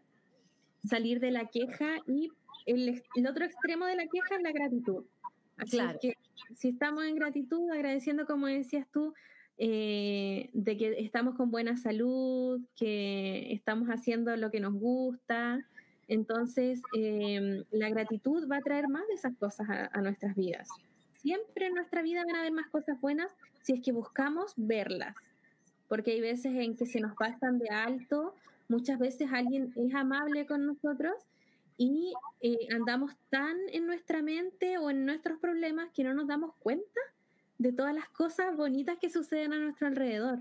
salir 0.84 1.20
de 1.20 1.32
la 1.32 1.48
queja 1.48 1.98
y 2.08 2.30
el, 2.66 3.01
el 3.16 3.28
otro 3.28 3.46
extremo 3.46 3.86
de 3.86 3.96
la 3.96 4.04
queja 4.04 4.36
es 4.36 4.44
la 4.44 4.51
gratitud. 4.51 5.06
Así 5.58 5.78
claro. 5.78 6.00
que 6.01 6.16
si 6.56 6.70
estamos 6.70 7.04
en 7.06 7.16
gratitud, 7.16 7.70
agradeciendo, 7.72 8.25
como 8.25 8.48
decías 8.48 8.88
tú, 8.92 9.13
eh, 9.58 10.50
de 10.54 10.78
que 10.78 11.00
estamos 11.00 11.36
con 11.36 11.51
buena 11.51 11.78
salud, 11.78 12.62
que 12.75 13.54
estamos 13.54 13.90
haciendo 13.90 14.36
lo 14.36 14.50
que 14.50 14.60
nos 14.60 14.74
gusta, 14.74 15.66
entonces, 16.12 16.82
em, 16.94 17.63
la 17.72 17.89
gratitud 17.89 18.46
va 18.51 18.58
a 18.58 18.62
traer 18.62 18.89
más 18.89 19.08
de 19.08 19.13
esas 19.13 19.34
cosas 19.38 19.65
a, 19.70 20.01
nuestras 20.01 20.36
vidas. 20.36 20.68
Siempre 21.15 21.68
en 21.68 21.74
nuestra 21.74 22.01
vida 22.01 22.25
van 22.25 22.36
a 22.36 22.39
haber 22.41 22.51
más 22.51 22.68
cosas 22.68 23.00
buenas 23.00 23.32
si 23.62 23.72
es 23.72 23.82
que 23.82 23.94
buscamos 23.94 24.51
verlas, 24.58 25.15
porque 25.88 26.12
hay 26.12 26.20
veces 26.20 26.53
en 26.53 26.75
que 26.75 26.86
se 26.86 27.00
nos 27.00 27.15
pasan 27.15 27.60
de 27.60 27.70
alto, 27.70 28.36
muchas 28.68 29.00
veces 29.00 29.30
alguien 29.32 29.72
es 29.77 29.96
amable 29.96 30.46
con 30.46 30.65
nosotros 30.65 31.13
y 31.77 32.13
eh, 32.41 32.68
andamos 32.75 33.13
tan 33.30 33.56
en 33.72 33.88
nuestra 33.88 34.22
mente 34.22 34.80
o 34.80 34.89
en 34.89 35.06
nuestros 35.06 35.39
problemas 35.39 35.91
que 35.94 36.03
no 36.03 36.13
nos 36.13 36.27
damos 36.27 36.53
cuenta 36.56 37.00
de 37.58 37.72
todas 37.72 37.96
las 37.96 38.10
cosas 38.10 38.58
bonitas 38.58 38.98
que 39.00 39.10
suceden 39.10 39.53
a 39.53 39.60
nuestro 39.60 39.88
alrededor. 39.88 40.39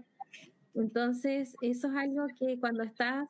Entonces, 0.75 1.57
eso 1.61 1.87
es 1.87 1.95
algo 1.95 2.27
que 2.37 2.59
cuando 2.59 2.83
estás 2.83 3.29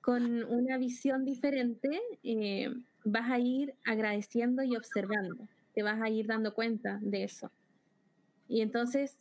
con 0.00 0.44
una 0.44 0.78
visión 0.78 1.24
diferente, 1.24 2.00
eh, 2.22 2.72
vas 3.04 3.30
a 3.30 3.38
ir 3.38 3.74
agradeciendo 3.84 4.62
y 4.62 4.76
observando, 4.76 5.48
te 5.74 5.82
vas 5.82 6.00
a 6.00 6.08
ir 6.08 6.26
dando 6.26 6.54
cuenta 6.54 6.98
de 7.02 7.24
eso. 7.24 7.50
Y 8.48 8.62
entonces, 8.62 9.18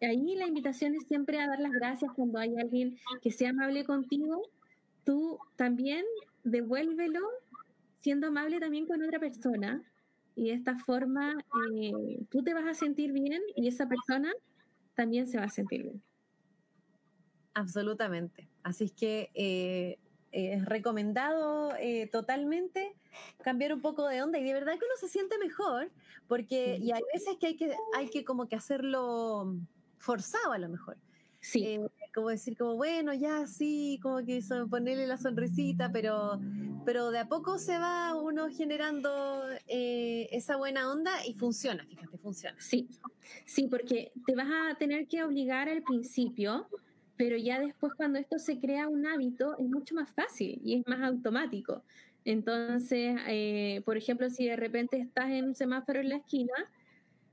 ahí 0.00 0.34
la 0.34 0.46
invitación 0.46 0.94
es 0.94 1.06
siempre 1.06 1.40
a 1.40 1.46
dar 1.46 1.60
las 1.60 1.72
gracias 1.72 2.12
cuando 2.14 2.38
hay 2.38 2.56
alguien 2.56 2.98
que 3.20 3.30
sea 3.30 3.50
amable 3.50 3.84
contigo, 3.84 4.42
tú 5.04 5.38
también 5.56 6.04
devuélvelo 6.44 7.20
siendo 7.98 8.26
amable 8.26 8.58
también 8.58 8.86
con 8.86 9.02
otra 9.02 9.18
persona. 9.18 9.82
Y 10.34 10.48
de 10.48 10.54
esta 10.54 10.78
forma 10.78 11.36
eh, 11.76 11.92
tú 12.30 12.42
te 12.42 12.54
vas 12.54 12.66
a 12.66 12.74
sentir 12.74 13.12
bien 13.12 13.42
y 13.54 13.68
esa 13.68 13.86
persona 13.86 14.32
también 14.94 15.26
se 15.26 15.38
va 15.38 15.44
a 15.44 15.50
sentir 15.50 15.82
bien. 15.82 16.02
Absolutamente. 17.54 18.48
Así 18.62 18.84
es 18.84 18.92
que 18.92 19.30
eh, 19.34 19.98
es 20.32 20.64
recomendado 20.64 21.74
eh, 21.78 22.08
totalmente 22.10 22.94
cambiar 23.42 23.74
un 23.74 23.82
poco 23.82 24.08
de 24.08 24.22
onda 24.22 24.38
y 24.38 24.44
de 24.44 24.54
verdad 24.54 24.72
que 24.72 24.86
uno 24.86 24.96
se 24.98 25.08
siente 25.08 25.38
mejor 25.38 25.90
porque 26.26 26.78
y 26.80 26.90
hay 26.90 27.02
veces 27.12 27.36
que 27.38 27.48
hay 27.48 27.56
que 27.56 27.76
hay 27.94 28.08
que 28.08 28.24
como 28.24 28.48
que 28.48 28.56
hacerlo 28.56 29.54
forzado 29.98 30.52
a 30.52 30.58
lo 30.58 30.68
mejor. 30.68 30.96
Sí. 31.40 31.64
Eh, 31.64 31.80
como 32.14 32.28
decir 32.28 32.56
como 32.56 32.76
bueno 32.76 33.12
ya 33.14 33.46
sí 33.46 33.98
como 34.02 34.24
que 34.24 34.42
ponerle 34.70 35.06
la 35.06 35.16
sonrisita 35.16 35.90
pero 35.90 36.40
pero 36.84 37.10
de 37.10 37.18
a 37.18 37.28
poco 37.28 37.58
se 37.58 37.78
va 37.78 38.14
uno 38.14 38.48
generando 38.48 39.42
eh, 39.66 40.28
esa 40.30 40.56
buena 40.56 40.90
onda 40.90 41.24
y 41.26 41.34
funciona 41.34 41.84
fíjate 41.84 42.18
funciona. 42.18 42.56
Sí. 42.58 42.88
Sí 43.44 43.66
porque 43.66 44.12
te 44.26 44.34
vas 44.34 44.48
a 44.48 44.74
tener 44.76 45.08
que 45.08 45.24
obligar 45.24 45.68
al 45.68 45.82
principio 45.82 46.68
pero 47.22 47.36
ya 47.36 47.60
después 47.60 47.92
cuando 47.94 48.18
esto 48.18 48.40
se 48.40 48.58
crea 48.58 48.88
un 48.88 49.06
hábito 49.06 49.56
es 49.56 49.68
mucho 49.68 49.94
más 49.94 50.10
fácil 50.10 50.60
y 50.64 50.80
es 50.80 50.86
más 50.88 51.00
automático. 51.02 51.84
Entonces, 52.24 53.16
eh, 53.28 53.80
por 53.84 53.96
ejemplo, 53.96 54.28
si 54.28 54.48
de 54.48 54.56
repente 54.56 54.98
estás 54.98 55.30
en 55.30 55.44
un 55.44 55.54
semáforo 55.54 56.00
en 56.00 56.08
la 56.08 56.16
esquina, 56.16 56.52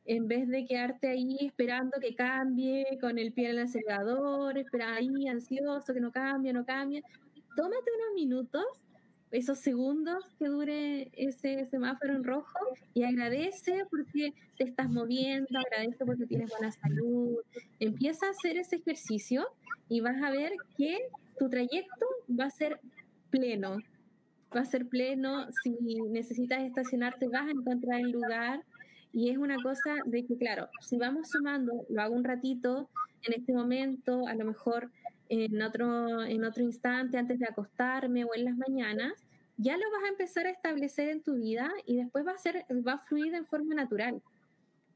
en 0.05 0.27
vez 0.27 0.47
de 0.47 0.67
quedarte 0.67 1.07
ahí 1.07 1.37
esperando 1.41 1.93
que 1.99 2.13
cambie 2.13 2.99
con 3.01 3.17
el 3.17 3.33
pie 3.33 3.45
en 3.45 3.51
el 3.53 3.59
acelerador, 3.63 4.59
esperar 4.59 4.93
ahí 4.93 5.27
ansioso 5.27 5.91
que 5.91 5.99
no 5.99 6.11
cambie, 6.11 6.53
no 6.53 6.63
cambie, 6.67 7.01
tómate 7.55 7.91
unos 7.97 8.13
minutos 8.13 8.63
esos 9.31 9.59
segundos 9.59 10.25
que 10.37 10.47
dure 10.47 11.11
ese 11.13 11.65
semáforo 11.67 12.15
en 12.15 12.23
rojo 12.23 12.59
y 12.93 13.03
agradece 13.03 13.83
porque 13.89 14.33
te 14.57 14.63
estás 14.63 14.89
moviendo, 14.89 15.47
agradece 15.59 16.05
porque 16.05 16.25
tienes 16.25 16.49
buena 16.49 16.71
salud. 16.71 17.37
Empieza 17.79 18.27
a 18.27 18.31
hacer 18.31 18.57
ese 18.57 18.77
ejercicio 18.77 19.47
y 19.87 20.01
vas 20.01 20.21
a 20.23 20.31
ver 20.31 20.53
que 20.77 20.97
tu 21.37 21.49
trayecto 21.49 22.05
va 22.39 22.45
a 22.45 22.49
ser 22.49 22.79
pleno. 23.29 23.77
Va 24.55 24.61
a 24.61 24.65
ser 24.65 24.87
pleno. 24.87 25.47
Si 25.63 25.77
necesitas 26.09 26.63
estacionarte, 26.63 27.27
vas 27.27 27.47
a 27.47 27.51
encontrar 27.51 27.99
el 27.99 28.11
lugar. 28.11 28.63
Y 29.13 29.29
es 29.29 29.37
una 29.37 29.61
cosa 29.61 29.95
de 30.05 30.25
que, 30.25 30.37
claro, 30.37 30.69
si 30.81 30.97
vamos 30.97 31.29
sumando, 31.29 31.85
lo 31.89 32.01
hago 32.01 32.15
un 32.15 32.23
ratito 32.23 32.89
en 33.23 33.33
este 33.33 33.53
momento, 33.53 34.27
a 34.27 34.35
lo 34.35 34.45
mejor 34.45 34.91
en 35.29 35.61
otro, 35.61 36.23
en 36.23 36.43
otro 36.43 36.63
instante 36.63 37.17
antes 37.17 37.39
de 37.39 37.45
acostarme 37.45 38.25
o 38.25 38.35
en 38.35 38.45
las 38.45 38.57
mañanas, 38.57 39.13
ya 39.57 39.77
lo 39.77 39.91
vas 39.91 40.03
a 40.05 40.09
empezar 40.09 40.47
a 40.47 40.51
establecer 40.51 41.09
en 41.09 41.21
tu 41.21 41.35
vida 41.35 41.69
y 41.85 41.97
después 41.97 42.25
va 42.25 42.31
a, 42.31 42.37
ser, 42.37 42.65
va 42.85 42.93
a 42.93 42.97
fluir 42.97 43.31
de 43.31 43.43
forma 43.43 43.75
natural, 43.75 44.21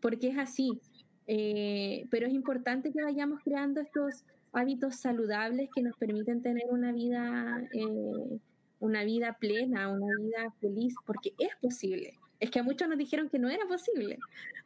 porque 0.01 0.29
es 0.29 0.37
así. 0.37 0.79
Eh, 1.27 2.05
pero 2.09 2.27
es 2.27 2.33
importante 2.33 2.91
que 2.91 3.03
vayamos 3.03 3.41
creando 3.43 3.81
estos 3.81 4.25
hábitos 4.51 4.95
saludables 4.95 5.69
que 5.73 5.81
nos 5.81 5.95
permiten 5.97 6.41
tener 6.41 6.65
una 6.69 6.91
vida, 6.91 7.61
eh, 7.73 8.39
una 8.79 9.03
vida 9.03 9.37
plena, 9.39 9.89
una 9.89 10.15
vida 10.19 10.53
feliz, 10.59 10.95
porque 11.05 11.33
es 11.39 11.55
posible. 11.61 12.17
Es 12.39 12.49
que 12.49 12.59
a 12.59 12.63
muchos 12.63 12.87
nos 12.87 12.97
dijeron 12.97 13.29
que 13.29 13.39
no 13.39 13.49
era 13.49 13.65
posible. 13.67 14.17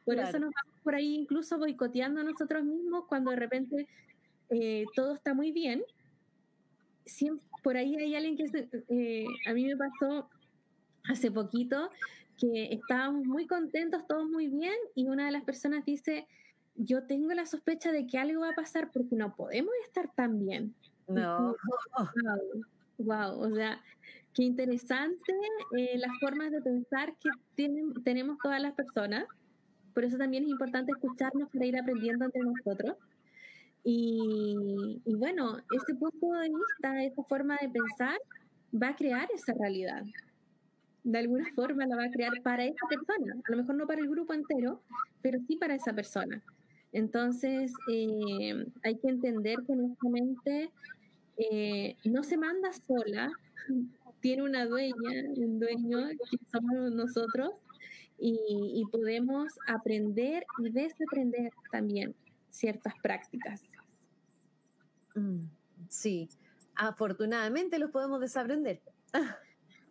Por 0.05 0.15
eso 0.15 0.39
nos 0.39 0.51
vamos 0.53 0.81
por 0.83 0.95
ahí 0.95 1.15
incluso 1.15 1.57
boicoteando 1.57 2.21
a 2.21 2.23
nosotros 2.23 2.63
mismos 2.63 3.05
cuando 3.07 3.31
de 3.31 3.37
repente 3.37 3.87
eh, 4.49 4.85
todo 4.95 5.13
está 5.15 5.33
muy 5.33 5.51
bien, 5.51 5.83
siempre, 7.05 7.45
por 7.63 7.77
ahí 7.77 7.95
hay 7.95 8.15
alguien 8.15 8.37
que 8.37 8.69
eh, 8.89 9.25
a 9.45 9.53
mí 9.53 9.65
me 9.65 9.75
pasó 9.75 10.29
hace 11.09 11.31
poquito 11.31 11.89
que 12.37 12.73
estábamos 12.73 13.25
muy 13.25 13.47
contentos, 13.47 14.05
todos 14.07 14.29
muy 14.29 14.47
bien, 14.47 14.75
y 14.95 15.07
una 15.07 15.25
de 15.25 15.31
las 15.31 15.43
personas 15.43 15.83
dice, 15.85 16.27
yo 16.75 17.03
tengo 17.03 17.33
la 17.33 17.45
sospecha 17.45 17.91
de 17.91 18.05
que 18.05 18.19
algo 18.19 18.41
va 18.41 18.49
a 18.49 18.55
pasar 18.55 18.91
porque 18.91 19.15
no 19.15 19.35
podemos 19.35 19.73
estar 19.83 20.13
tan 20.13 20.39
bien. 20.39 20.75
No. 21.07 21.55
Wow, 22.99 23.39
o 23.39 23.55
sea, 23.55 23.81
qué 24.33 24.43
interesante 24.43 25.33
eh, 25.77 25.97
las 25.97 26.11
formas 26.19 26.51
de 26.51 26.61
pensar 26.61 27.15
que 27.17 27.29
tienen, 27.55 27.93
tenemos 28.03 28.37
todas 28.41 28.61
las 28.61 28.73
personas. 28.73 29.25
Por 29.93 30.03
eso 30.03 30.17
también 30.17 30.43
es 30.43 30.49
importante 30.49 30.91
escucharnos 30.91 31.49
para 31.49 31.65
ir 31.65 31.77
aprendiendo 31.77 32.25
entre 32.25 32.41
nosotros. 32.41 32.97
Y, 33.89 35.15
bueno, 35.15 35.59
ese 35.71 35.95
punto 35.95 36.27
de 36.33 36.49
vista, 36.49 37.05
esa 37.05 37.23
forma 37.23 37.57
de 37.61 37.69
pensar, 37.69 38.19
va 38.73 38.89
a 38.89 38.95
crear 38.97 39.29
esa 39.33 39.53
realidad. 39.53 40.03
De 41.05 41.19
alguna 41.19 41.45
forma 41.55 41.85
la 41.85 41.95
va 41.95 42.03
a 42.03 42.11
crear 42.11 42.33
para 42.43 42.65
esa 42.65 42.85
persona. 42.89 43.37
A 43.47 43.51
lo 43.51 43.57
mejor 43.59 43.75
no 43.75 43.87
para 43.87 44.01
el 44.01 44.09
grupo 44.09 44.33
entero, 44.33 44.81
pero 45.21 45.39
sí 45.47 45.55
para 45.55 45.75
esa 45.75 45.93
persona. 45.93 46.43
Entonces, 46.91 47.71
eh, 47.89 48.65
hay 48.83 48.97
que 48.97 49.07
entender 49.07 49.55
que 49.65 49.73
nuestra 49.73 50.09
mente 50.09 50.69
eh, 51.37 51.95
no 52.03 52.23
se 52.23 52.35
manda 52.35 52.73
sola, 52.73 53.31
tiene 54.19 54.43
una 54.43 54.65
dueña, 54.65 55.29
un 55.37 55.61
dueño 55.61 56.09
que 56.09 56.37
somos 56.51 56.91
nosotros, 56.91 57.51
y, 58.19 58.37
y 58.73 58.83
podemos 58.91 59.47
aprender 59.65 60.45
y 60.59 60.71
desaprender 60.71 61.51
también 61.71 62.13
ciertas 62.49 62.93
prácticas. 63.01 63.63
Mm, 65.15 65.45
sí, 65.89 66.29
afortunadamente 66.75 67.79
los 67.79 67.91
podemos 67.91 68.19
desaprender. 68.19 68.81
Ah. 69.13 69.37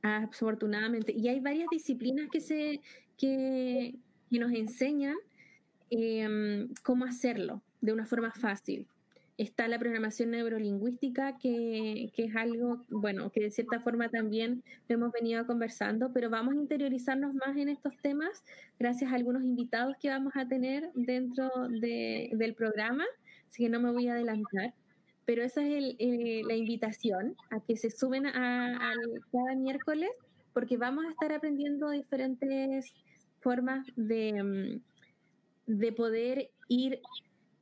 Afortunadamente. 0.03 1.13
Y 1.13 1.29
hay 1.29 1.41
varias 1.41 1.69
disciplinas 1.71 2.29
que, 2.31 2.41
se, 2.41 2.81
que, 3.17 3.99
nos 4.31 4.53
enseñan 4.53 5.17
em, 5.91 6.69
cómo 6.83 7.05
hacerlo 7.05 7.63
de 7.81 7.93
una 7.93 8.07
forma 8.07 8.33
fácil. 8.33 8.87
Está 9.39 9.69
la 9.69 9.79
programación 9.79 10.31
neurolingüística, 10.31 11.37
que, 11.37 12.11
que, 12.15 12.25
es 12.25 12.37
algo, 12.37 12.85
bueno, 12.89 13.31
que 13.31 13.41
de 13.41 13.51
cierta 13.51 13.81
forma 13.81 14.09
también 14.09 14.63
hemos 14.89 15.13
venido 15.13 15.47
conversando, 15.47 16.11
pero 16.15 16.31
vamos 16.31 16.55
a 16.55 16.59
interiorizarnos 16.59 17.35
más 17.35 17.55
en 17.59 17.69
estos 17.69 17.95
temas 17.99 18.43
gracias 18.79 19.13
a 19.13 19.15
algunos 19.15 19.45
invitados 19.45 19.95
que 20.01 20.09
vamos 20.09 20.33
a 20.37 20.49
tener 20.49 20.91
dentro 20.95 21.51
de, 21.69 22.31
del 22.33 22.55
programa, 22.55 23.05
así 23.49 23.65
que 23.65 23.69
no 23.69 23.79
me 23.79 23.93
voy 23.93 24.09
a 24.09 24.15
adelantar. 24.15 24.73
Pero 25.27 25.43
esa 25.43 25.61
es 25.61 25.97
el, 25.99 26.47
la 26.47 26.55
invitación 26.55 27.37
a 27.51 27.61
que 27.61 27.77
se 27.77 27.91
suben 27.91 28.27
a, 28.27 28.95
cada 29.33 29.55
miércoles, 29.55 30.11
porque 30.55 30.79
vamos 30.79 31.05
a 31.05 31.11
estar 31.11 31.33
aprendiendo 31.33 31.91
diferentes 31.91 32.95
formas 33.41 33.87
de, 33.97 34.81
mm, 35.67 35.77
de 35.79 35.93
poder 35.93 36.51
ir 36.69 37.01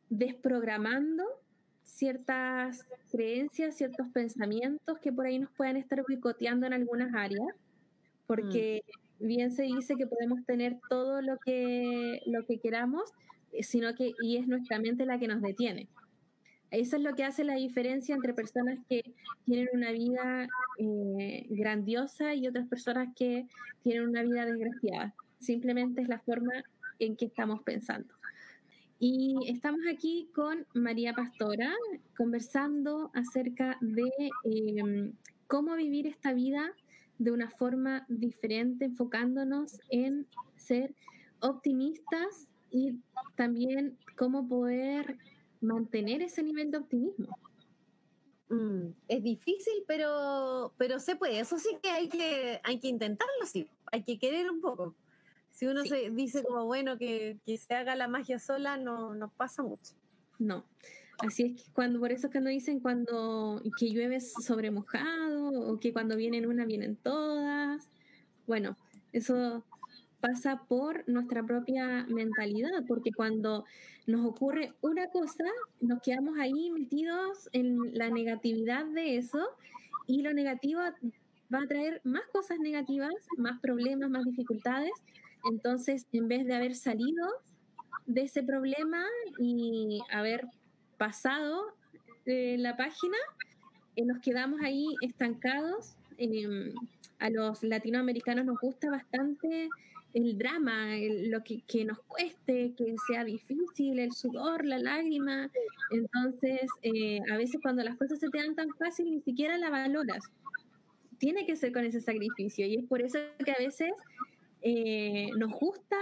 desprogramando 0.09 1.25
ciertas 1.85 2.85
creencias, 3.11 3.77
ciertos 3.77 4.09
pensamientos 4.09 4.99
que 4.99 5.13
por 5.13 5.27
ahí 5.27 5.39
nos 5.39 5.51
puedan 5.53 5.77
estar 5.77 6.03
boicoteando 6.07 6.67
en 6.67 6.73
algunas 6.73 7.15
áreas, 7.15 7.47
porque 8.27 8.83
bien 9.21 9.53
se 9.53 9.63
dice 9.65 9.95
que 9.97 10.07
podemos 10.07 10.45
tener 10.45 10.79
todo 10.89 11.23
lo 11.23 11.39
que, 11.39 12.21
lo 12.27 12.45
que 12.47 12.59
queramos, 12.59 13.13
eh, 13.53 13.63
sino 13.63 13.95
que 13.95 14.13
y 14.23 14.37
es 14.37 14.49
nuestra 14.49 14.79
mente 14.79 15.07
la 15.07 15.19
que 15.19 15.29
nos 15.29 15.41
detiene. 15.41 15.89
Eso 16.71 16.97
es 16.97 17.03
lo 17.03 17.15
que 17.15 17.23
hace 17.23 17.45
la 17.45 17.55
diferencia 17.55 18.17
entre 18.17 18.35
personas 18.35 18.81
que 18.89 19.15
tienen 19.45 19.69
una 19.73 19.93
vida 19.93 20.49
eh, 20.79 21.47
grandiosa 21.51 22.35
y 22.35 22.49
otras 22.49 22.67
personas 22.67 23.15
que 23.15 23.47
tienen 23.83 24.09
una 24.09 24.23
vida 24.25 24.45
desgraciada. 24.45 25.15
Simplemente 25.39 26.03
es 26.03 26.09
la 26.09 26.19
forma 26.19 26.65
en 26.99 27.17
que 27.17 27.27
estamos 27.27 27.63
pensando. 27.63 28.13
Y 29.07 29.37
estamos 29.49 29.83
aquí 29.87 30.31
con 30.35 30.67
María 30.73 31.13
Pastora 31.13 31.75
conversando 32.17 33.11
acerca 33.13 33.77
de 33.83 34.11
em, 34.45 35.13
cómo 35.47 35.77
vivir 35.77 36.07
esta 36.07 36.33
vida 36.33 36.73
de 37.19 37.31
una 37.31 37.51
forma 37.51 38.07
diferente, 38.09 38.87
enfocándonos 38.87 39.79
en 39.91 40.27
ser 40.57 40.95
optimistas 41.41 42.49
y 42.71 42.99
también 43.37 43.99
cómo 44.17 44.49
poder 44.49 45.19
mantener 45.61 46.23
ese 46.23 46.43
nivel 46.43 46.71
de 46.71 46.79
optimismo. 46.79 47.29
Mm, 48.49 48.87
es 49.09 49.23
difícil, 49.23 49.85
pero, 49.87 50.73
pero 50.79 50.99
se 50.99 51.15
puede. 51.15 51.41
Eso 51.41 51.59
sí 51.59 51.77
que 51.83 51.91
hay 51.91 52.09
que, 52.09 52.59
hay 52.65 52.79
que 52.79 52.89
intentarlo, 52.89 53.45
sí. 53.45 53.69
Hay 53.93 54.03
que 54.03 54.19
querer 54.19 54.51
un 54.51 54.63
poco. 54.63 54.95
Si 55.55 55.67
uno 55.67 55.85
se 55.85 56.11
dice 56.11 56.43
como 56.43 56.65
bueno 56.65 56.99
que, 56.99 57.39
se 57.47 57.75
haga 57.75 57.95
la 57.95 58.09
magia 58.09 58.41
sola, 58.41 58.77
no, 58.77 59.15
no 59.15 59.29
pasa 59.29 59.63
mucho. 59.63 59.95
No. 60.41 60.65
Así 61.21 61.45
es 61.45 61.63
que 61.63 61.73
cuando, 61.73 62.01
por 62.01 62.11
eso 62.11 62.27
es 62.27 62.33
cuando 62.33 62.51
dicen 62.51 62.81
cuando 62.81 63.63
que 63.79 63.89
llueve 63.89 64.21
sobre 64.21 64.73
mojado, 64.73 65.51
o 65.51 65.79
que 65.79 65.93
cuando 65.93 66.17
vienen 66.17 66.47
una 66.47 66.65
vienen 66.65 66.97
todas. 66.97 67.89
Bueno, 68.49 68.77
eso 69.13 69.65
pasa 70.19 70.65
por 70.67 71.09
nuestra 71.09 71.45
propia 71.45 72.05
mentalidad, 72.09 72.85
porque 72.89 73.13
cuando 73.13 73.65
nos 74.09 74.27
ocurre 74.27 74.75
una 74.81 75.07
cosa, 75.07 75.45
nos 75.81 76.03
quedamos 76.03 76.37
ahí 76.37 76.73
metidos 76.73 77.49
en 77.53 77.97
la 77.97 78.11
negatividad 78.11 78.87
de 78.87 79.19
eso, 79.19 79.51
y 80.09 80.23
lo 80.23 80.35
negativo 80.35 80.81
va 81.55 81.63
a 81.63 81.69
traer 81.69 82.01
más 82.03 82.27
cosas 82.33 82.59
negativas, 82.59 83.15
más 83.37 83.61
problemas, 83.61 84.11
más 84.11 84.25
dificultades, 84.25 84.91
entonces, 85.51 86.07
en 86.13 86.29
vez 86.29 86.47
de 86.47 86.55
haber 86.55 86.75
salido 86.75 87.27
de 88.07 88.23
ese 88.23 88.43
problema 88.43 89.05
y 89.39 90.01
haber 90.11 90.47
pasado 90.97 91.75
de 92.25 92.57
la 92.59 92.77
página, 92.77 93.17
eh, 93.97 94.05
nos 94.05 94.19
quedamos 94.21 94.61
ahí 94.63 94.87
estancados. 95.01 95.97
Em, 96.17 96.73
a 97.19 97.31
los 97.31 97.63
latinoamericanos 97.63 98.45
nos 98.45 98.59
gusta 98.61 98.91
bastante 98.91 99.69
el 100.15 100.39
drama, 100.39 100.87
lo 101.27 101.43
que, 101.43 101.85
nos 101.85 101.99
cueste, 102.03 102.73
que 102.77 102.95
sea 103.09 103.25
difícil, 103.25 103.99
el 103.99 104.13
sudor, 104.13 104.65
la 104.65 104.79
lágrima. 104.79 105.51
Entonces, 105.91 106.61
eh, 106.83 107.19
a 107.33 107.37
veces 107.37 107.61
cuando 107.61 107.83
las 107.83 107.97
cosas 107.97 108.21
se 108.21 108.29
te 108.31 108.39
dan 108.39 108.55
tan 108.55 108.69
fácil, 108.79 109.11
ni 109.11 109.21
siquiera 109.21 109.59
la 109.59 109.71
valoras. 109.71 110.23
Tiene 111.19 111.47
que 111.47 111.57
ser 111.57 111.73
con 111.73 111.85
ese 111.85 112.01
sacrificio 112.01 112.67
y 112.67 112.77
es 112.77 112.85
por 112.85 113.03
eso 113.03 113.19
que 113.45 113.53
a 113.53 113.59
veces 113.59 113.93
eh, 114.67 115.29
nos 115.37 115.53
gusta 115.53 115.99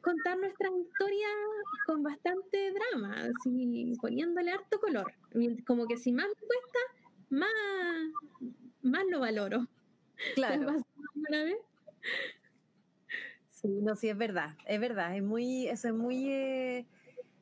contar 0.00 0.38
nuestras 0.38 0.70
historias 0.72 1.32
con 1.86 2.04
bastante 2.04 2.72
drama, 2.72 3.16
así, 3.16 3.92
poniéndole 4.00 4.52
harto 4.52 4.78
color. 4.78 5.12
Como 5.66 5.88
que 5.88 5.96
si 5.96 6.12
más 6.12 6.28
me 6.28 6.46
cuesta, 6.46 6.78
más, 7.30 7.50
más 8.82 9.02
lo 9.10 9.18
valoro. 9.18 9.66
Claro. 10.36 10.66
vez? 11.30 11.56
Sí, 13.50 13.68
no, 13.82 13.96
sí, 13.96 14.08
es 14.08 14.16
verdad, 14.16 14.56
es 14.66 14.78
verdad, 14.78 15.16
es 15.16 15.24
muy, 15.24 15.66
eso 15.66 15.88
es 15.88 15.94
muy 15.94 16.30
eh, 16.30 16.86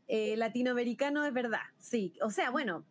eh, 0.09 0.35
latinoamericano, 0.39 1.27
es 1.27 1.35
verdad, 1.35 1.61
sí. 1.77 2.15
O 2.23 2.31
sea, 2.31 2.51
bueno, 2.51 2.87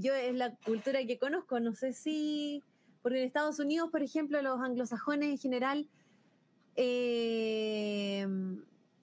yo 0.00 0.12
es 0.12 0.34
la 0.34 0.56
cultura 0.56 1.06
que 1.06 1.18
conozco, 1.18 1.60
no 1.60 1.72
sé 1.72 1.92
si, 1.92 2.64
porque 3.00 3.18
en 3.20 3.26
Estados 3.26 3.60
Unidos, 3.60 3.90
por 3.92 4.02
ejemplo, 4.02 4.42
los 4.42 4.60
anglosajones 4.60 5.30
en 5.30 5.38
general 5.38 5.88
eh, 6.76 8.26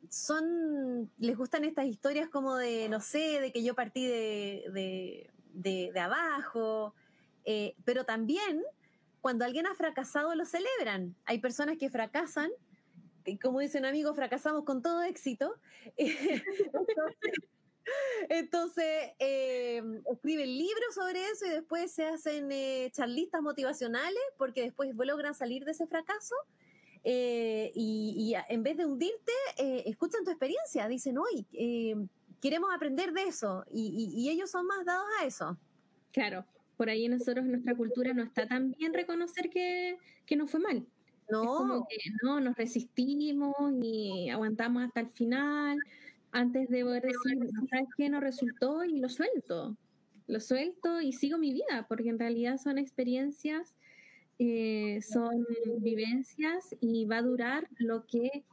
son, 0.10 1.12
les 1.18 1.38
gustan 1.38 1.64
estas 1.64 1.86
historias 1.86 2.30
como 2.30 2.56
de, 2.56 2.90
no 2.90 3.00
sé, 3.02 3.40
de 3.42 3.52
que 3.52 3.64
yo 3.64 3.76
partí 3.76 4.06
de, 4.06 5.30
de, 5.54 6.00
abajo, 6.00 6.94
eh, 7.46 7.76
pero 7.86 8.06
también 8.06 8.64
cuando 9.22 9.46
alguien 9.46 9.68
ha 9.68 9.76
fracasado 9.76 10.34
lo 10.36 10.46
celebran. 10.46 11.16
Hay 11.26 11.40
personas 11.40 11.78
que 11.78 11.90
fracasan, 11.90 12.50
como 13.42 13.60
dice 13.60 13.80
un 13.80 13.86
amigo, 13.86 14.14
fracasamos 14.14 14.64
con 14.64 14.82
todo 14.82 15.04
éxito. 15.04 15.54
Entonces, 18.30 19.12
eh, 19.20 19.82
escriben 20.12 20.58
libros 20.58 20.94
sobre 20.94 21.26
eso 21.26 21.46
y 21.46 21.50
después 21.50 21.92
se 21.92 22.06
hacen 22.06 22.50
charlistas 22.92 23.42
motivacionales 23.42 24.24
porque 24.38 24.62
después 24.62 24.94
logran 24.96 25.34
salir 25.36 25.64
de 25.64 25.72
ese 25.72 25.88
fracaso 25.88 26.36
eh, 27.10 27.72
y, 27.74 28.36
en 28.50 28.64
vez 28.64 28.76
de 28.76 28.86
hundirte, 28.86 29.32
eh, 29.58 29.84
escuchan 29.86 30.26
tu 30.26 30.32
experiencia, 30.32 30.90
dicen, 30.90 31.18
hoy 31.18 31.46
eh, 31.54 31.96
queremos 32.42 32.70
aprender 32.76 33.14
de 33.14 33.24
eso 33.24 33.64
y, 33.72 34.30
ellos 34.30 34.52
son 34.52 34.68
más 34.68 34.84
dados 34.86 35.06
a 35.22 35.26
eso. 35.26 35.58
Claro, 36.12 36.44
por 36.76 36.90
ahí 36.90 37.08
nosotros, 37.08 37.46
nuestra 37.46 37.76
cultura 37.76 38.14
no 38.14 38.24
está 38.24 38.46
tan 38.46 38.72
bien 38.72 38.94
reconocer 38.94 39.50
que, 39.50 39.98
que 40.26 40.36
no 40.36 40.48
fue 40.48 40.60
mal. 40.60 40.86
No. 41.30 41.44
Es 41.44 41.48
como 41.48 41.88
que 41.88 41.98
no, 42.24 42.42
nos 42.42 42.58
resistimos 42.58 43.56
y 43.82 44.30
aguantamos 44.30 44.84
hasta 44.84 45.00
el 45.00 45.10
final 45.10 45.78
antes 46.34 46.68
de 46.68 46.84
poder 46.84 47.04
decir, 47.04 47.40
¿sabes 47.70 47.88
qué? 47.96 48.10
No 48.10 48.20
resultó 48.20 48.84
y 48.84 49.00
lo 49.00 49.08
suelto. 49.08 49.78
Lo 50.28 50.42
suelto 50.42 51.00
y 51.00 51.14
sigo 51.14 51.38
mi 51.38 51.54
vida, 51.54 51.86
porque 51.88 52.10
en 52.10 52.20
realidad 52.20 52.58
son 52.58 52.78
experiencias 52.78 53.77
eh, 54.40 55.02
son 55.02 55.46
vivencias 55.80 56.76
y 56.80 57.06
va 57.06 57.18
a 57.18 57.22
durar 57.24 57.68
lo 57.78 58.06
que 58.06 58.44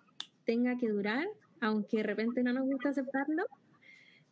tenga 0.44 0.76
que 0.78 0.88
durar, 0.88 1.26
aunque 1.60 1.98
de 1.98 2.02
repente 2.02 2.42
no 2.42 2.52
nos 2.52 2.66
gusta 2.66 2.90
aceptarlo. 2.90 3.44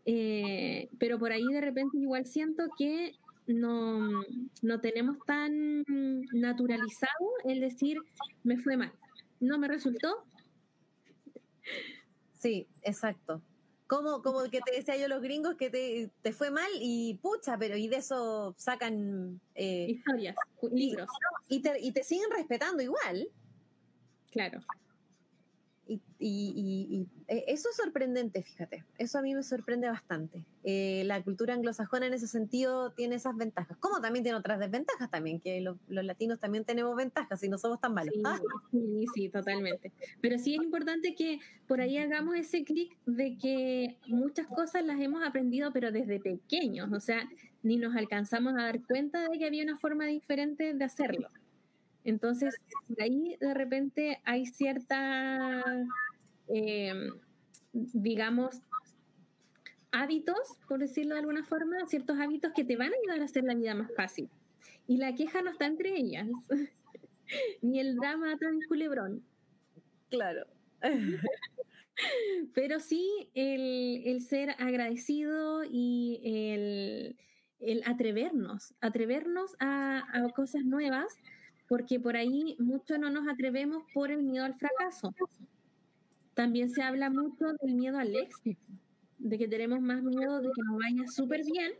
Eh, 0.04 0.88
pero 0.98 1.18
por 1.18 1.32
ahí 1.32 1.46
de 1.46 1.60
repente 1.60 1.98
igual 1.98 2.26
siento 2.26 2.64
que 2.76 3.12
no, 3.46 4.22
no 4.62 4.80
tenemos 4.80 5.18
tan 5.26 5.84
naturalizado 6.32 7.28
el 7.44 7.60
decir 7.60 7.98
me 8.42 8.58
fue 8.58 8.76
mal, 8.76 8.92
no 9.40 9.58
me 9.58 9.68
resultó. 9.68 10.24
Sí, 12.32 12.66
exacto. 12.82 13.42
Como, 13.92 14.22
como 14.22 14.42
que 14.44 14.62
te 14.62 14.74
decía 14.74 14.96
yo 14.96 15.06
los 15.06 15.20
gringos 15.20 15.56
que 15.56 15.68
te, 15.68 16.32
fue 16.32 16.50
mal 16.50 16.70
y 16.80 17.18
pucha, 17.20 17.58
pero 17.58 17.76
y 17.76 17.88
de 17.88 17.96
eso 17.96 18.54
sacan 18.56 19.38
eh, 19.54 19.88
historias, 19.90 20.34
libros. 20.70 21.10
Y, 21.50 21.60
te, 21.60 21.78
y 21.78 21.92
te 21.92 22.02
siguen 22.02 22.30
respetando 22.30 22.82
igual. 22.82 23.28
Claro. 24.30 24.60
Y, 26.18 26.52
y, 26.54 27.06
eh, 27.28 27.44
eso 27.48 27.68
es 27.70 27.76
sorprendente, 27.76 28.42
fíjate. 28.42 28.84
Eso 28.98 29.18
a 29.18 29.22
mí 29.22 29.34
me 29.34 29.42
sorprende 29.42 29.88
bastante. 29.88 30.44
Eh, 30.62 31.02
la 31.06 31.22
cultura 31.22 31.54
anglosajona 31.54 32.06
en 32.06 32.14
ese 32.14 32.28
sentido 32.28 32.92
tiene 32.92 33.16
esas 33.16 33.36
ventajas. 33.36 33.76
Como 33.78 34.00
también 34.00 34.22
tiene 34.22 34.38
otras 34.38 34.60
desventajas 34.60 35.10
también, 35.10 35.40
que 35.40 35.60
los, 35.60 35.76
latinos 35.88 36.38
también 36.38 36.64
tenemos 36.64 36.94
ventajas 36.96 37.42
y 37.42 37.48
no 37.48 37.58
somos 37.58 37.80
tan 37.80 37.94
malos. 37.94 38.14
Ah. 38.24 38.38
Sí, 38.70 39.06
sí, 39.14 39.28
totalmente. 39.28 39.92
Pero 40.20 40.38
sí 40.38 40.54
es 40.54 40.62
importante 40.62 41.14
que 41.14 41.40
por 41.66 41.80
ahí 41.80 41.98
hagamos 41.98 42.36
ese 42.36 42.64
clic 42.64 42.96
de 43.06 43.36
que 43.36 43.96
muchas 44.06 44.46
cosas 44.46 44.84
las 44.84 45.00
hemos 45.00 45.22
aprendido, 45.24 45.72
pero 45.72 45.92
desde 45.92 46.20
pequeños. 46.20 46.92
O 46.92 47.00
sea, 47.00 47.28
ni 47.62 47.76
nos 47.76 47.94
alcanzamos 47.96 48.54
a 48.54 48.62
dar 48.62 48.82
cuenta 48.82 49.28
de 49.28 49.38
que 49.38 49.46
había 49.46 49.62
una 49.62 49.76
forma 49.76 50.06
diferente 50.06 50.74
de 50.74 50.84
hacerlo. 50.84 51.28
Entonces, 52.04 52.56
ahí 52.98 53.36
de 53.40 53.54
repente 53.54 54.20
hay 54.24 54.46
cierta, 54.46 55.62
em, 56.48 57.10
digamos, 57.72 58.60
hábitos, 59.92 60.58
por 60.66 60.80
decirlo 60.80 61.14
de 61.14 61.20
alguna 61.20 61.44
forma, 61.44 61.86
ciertos 61.86 62.18
hábitos 62.18 62.52
que 62.54 62.64
te 62.64 62.76
van 62.76 62.92
a 62.92 62.96
ayudar 63.02 63.20
a 63.20 63.24
hacer 63.24 63.44
la 63.44 63.54
vida 63.54 63.74
más 63.74 63.94
fácil. 63.94 64.28
Y 64.86 64.96
la 64.96 65.14
queja 65.14 65.42
no 65.42 65.50
está 65.50 65.66
entre 65.66 65.96
ellas, 65.96 66.28
ni 67.62 67.78
el 67.78 67.96
drama 67.96 68.36
tan 68.38 68.58
culebrón. 68.68 69.22
Claro. 70.10 70.46
Pero 72.54 72.80
sí 72.80 73.30
el, 73.34 74.20
ser 74.22 74.50
agradecido 74.58 75.62
y 75.64 76.20
el, 77.60 77.82
atrevernos, 77.84 78.74
atrevernos 78.80 79.54
a, 79.60 80.02
a, 80.12 80.28
cosas 80.30 80.64
nuevas, 80.64 81.16
porque 81.72 81.98
por 81.98 82.18
ahí 82.18 82.54
mucho 82.58 82.98
no 82.98 83.08
nos 83.08 83.26
atrevemos 83.26 83.82
por 83.94 84.10
el 84.10 84.22
miedo 84.22 84.44
al 84.44 84.54
fracaso. 84.56 85.14
También 86.34 86.68
se 86.68 86.82
habla 86.82 87.08
mucho 87.08 87.46
del 87.62 87.76
miedo 87.76 87.96
al 87.98 88.14
éxito, 88.14 88.60
de 89.16 89.38
que 89.38 89.48
tenemos 89.48 89.80
más 89.80 90.02
miedo 90.02 90.42
de 90.42 90.48
que 90.48 90.62
nos 90.66 90.78
vaya 90.78 91.10
súper 91.10 91.40
bien, 91.46 91.72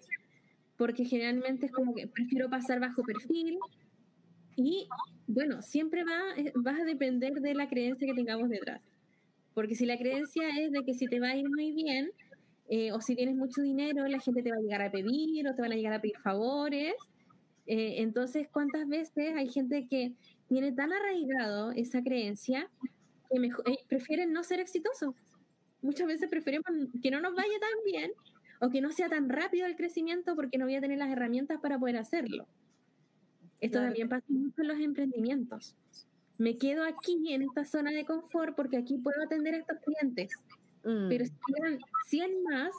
porque 0.78 1.04
generalmente 1.04 1.66
es 1.66 1.72
como 1.72 1.94
que 1.94 2.06
prefiero 2.06 2.48
pasar 2.48 2.80
bajo 2.80 3.02
perfil. 3.02 3.58
Y 4.56 4.88
bueno, 5.26 5.60
siempre 5.60 6.04
va, 6.04 6.38
eh, 6.38 6.52
vas 6.54 6.80
a 6.80 6.84
depender 6.84 7.34
de 7.34 7.54
la 7.54 7.68
creencia 7.68 8.08
que 8.08 8.14
tengamos 8.14 8.48
detrás. 8.48 8.80
Porque 9.52 9.74
si 9.74 9.84
la 9.84 9.98
creencia 9.98 10.48
es 10.58 10.72
de 10.72 10.84
que 10.86 10.94
si 10.94 11.04
te 11.04 11.20
va 11.20 11.32
a 11.32 11.36
ir 11.36 11.50
muy 11.50 11.70
bien, 11.72 12.10
eh, 12.70 12.92
o 12.92 13.00
si 13.02 13.14
tienes 13.14 13.36
mucho 13.36 13.60
dinero, 13.60 14.08
la 14.08 14.20
gente 14.20 14.42
te 14.42 14.52
va 14.52 14.56
a 14.56 14.62
llegar 14.62 14.80
a 14.80 14.90
pedir 14.90 15.46
o 15.46 15.54
te 15.54 15.60
van 15.60 15.72
a 15.72 15.76
llegar 15.76 15.92
a 15.92 16.00
pedir 16.00 16.16
favores. 16.16 16.94
Eh, 17.66 17.96
entonces, 17.98 18.48
¿cuántas 18.50 18.88
veces 18.88 19.34
hay 19.36 19.48
gente 19.48 19.86
que 19.88 20.12
tiene 20.48 20.72
tan 20.72 20.92
arraigado 20.92 21.72
esa 21.72 22.02
creencia 22.02 22.68
que 23.30 23.46
eh, 23.46 23.76
prefieren 23.88 24.32
no 24.32 24.42
ser 24.42 24.60
exitosos? 24.60 25.14
Muchas 25.80 26.06
veces 26.06 26.28
preferimos 26.28 26.66
que 27.02 27.10
no 27.10 27.20
nos 27.20 27.34
vaya 27.34 27.58
tan 27.60 27.84
bien 27.84 28.12
o 28.60 28.70
que 28.70 28.80
no 28.80 28.92
sea 28.92 29.08
tan 29.08 29.28
rápido 29.28 29.66
el 29.66 29.76
crecimiento 29.76 30.36
porque 30.36 30.58
no 30.58 30.66
voy 30.66 30.76
a 30.76 30.80
tener 30.80 30.98
las 30.98 31.10
herramientas 31.10 31.60
para 31.60 31.78
poder 31.78 31.96
hacerlo. 31.96 32.46
Esto 33.60 33.78
también 33.78 34.08
pasa 34.08 34.26
mucho 34.28 34.62
en 34.62 34.68
los 34.68 34.80
emprendimientos 34.80 35.76
me 36.42 36.58
quedo 36.58 36.84
aquí 36.84 37.32
en 37.32 37.42
esta 37.42 37.64
zona 37.64 37.92
de 37.92 38.04
confort 38.04 38.56
porque 38.56 38.76
aquí 38.76 38.98
puedo 38.98 39.22
atender 39.22 39.54
a 39.54 39.58
estos 39.58 39.78
clientes. 39.84 40.32
Mm. 40.84 41.08
Pero 41.08 41.24
si 41.24 41.32
llegan 41.46 41.78
100 42.08 42.42
más 42.42 42.70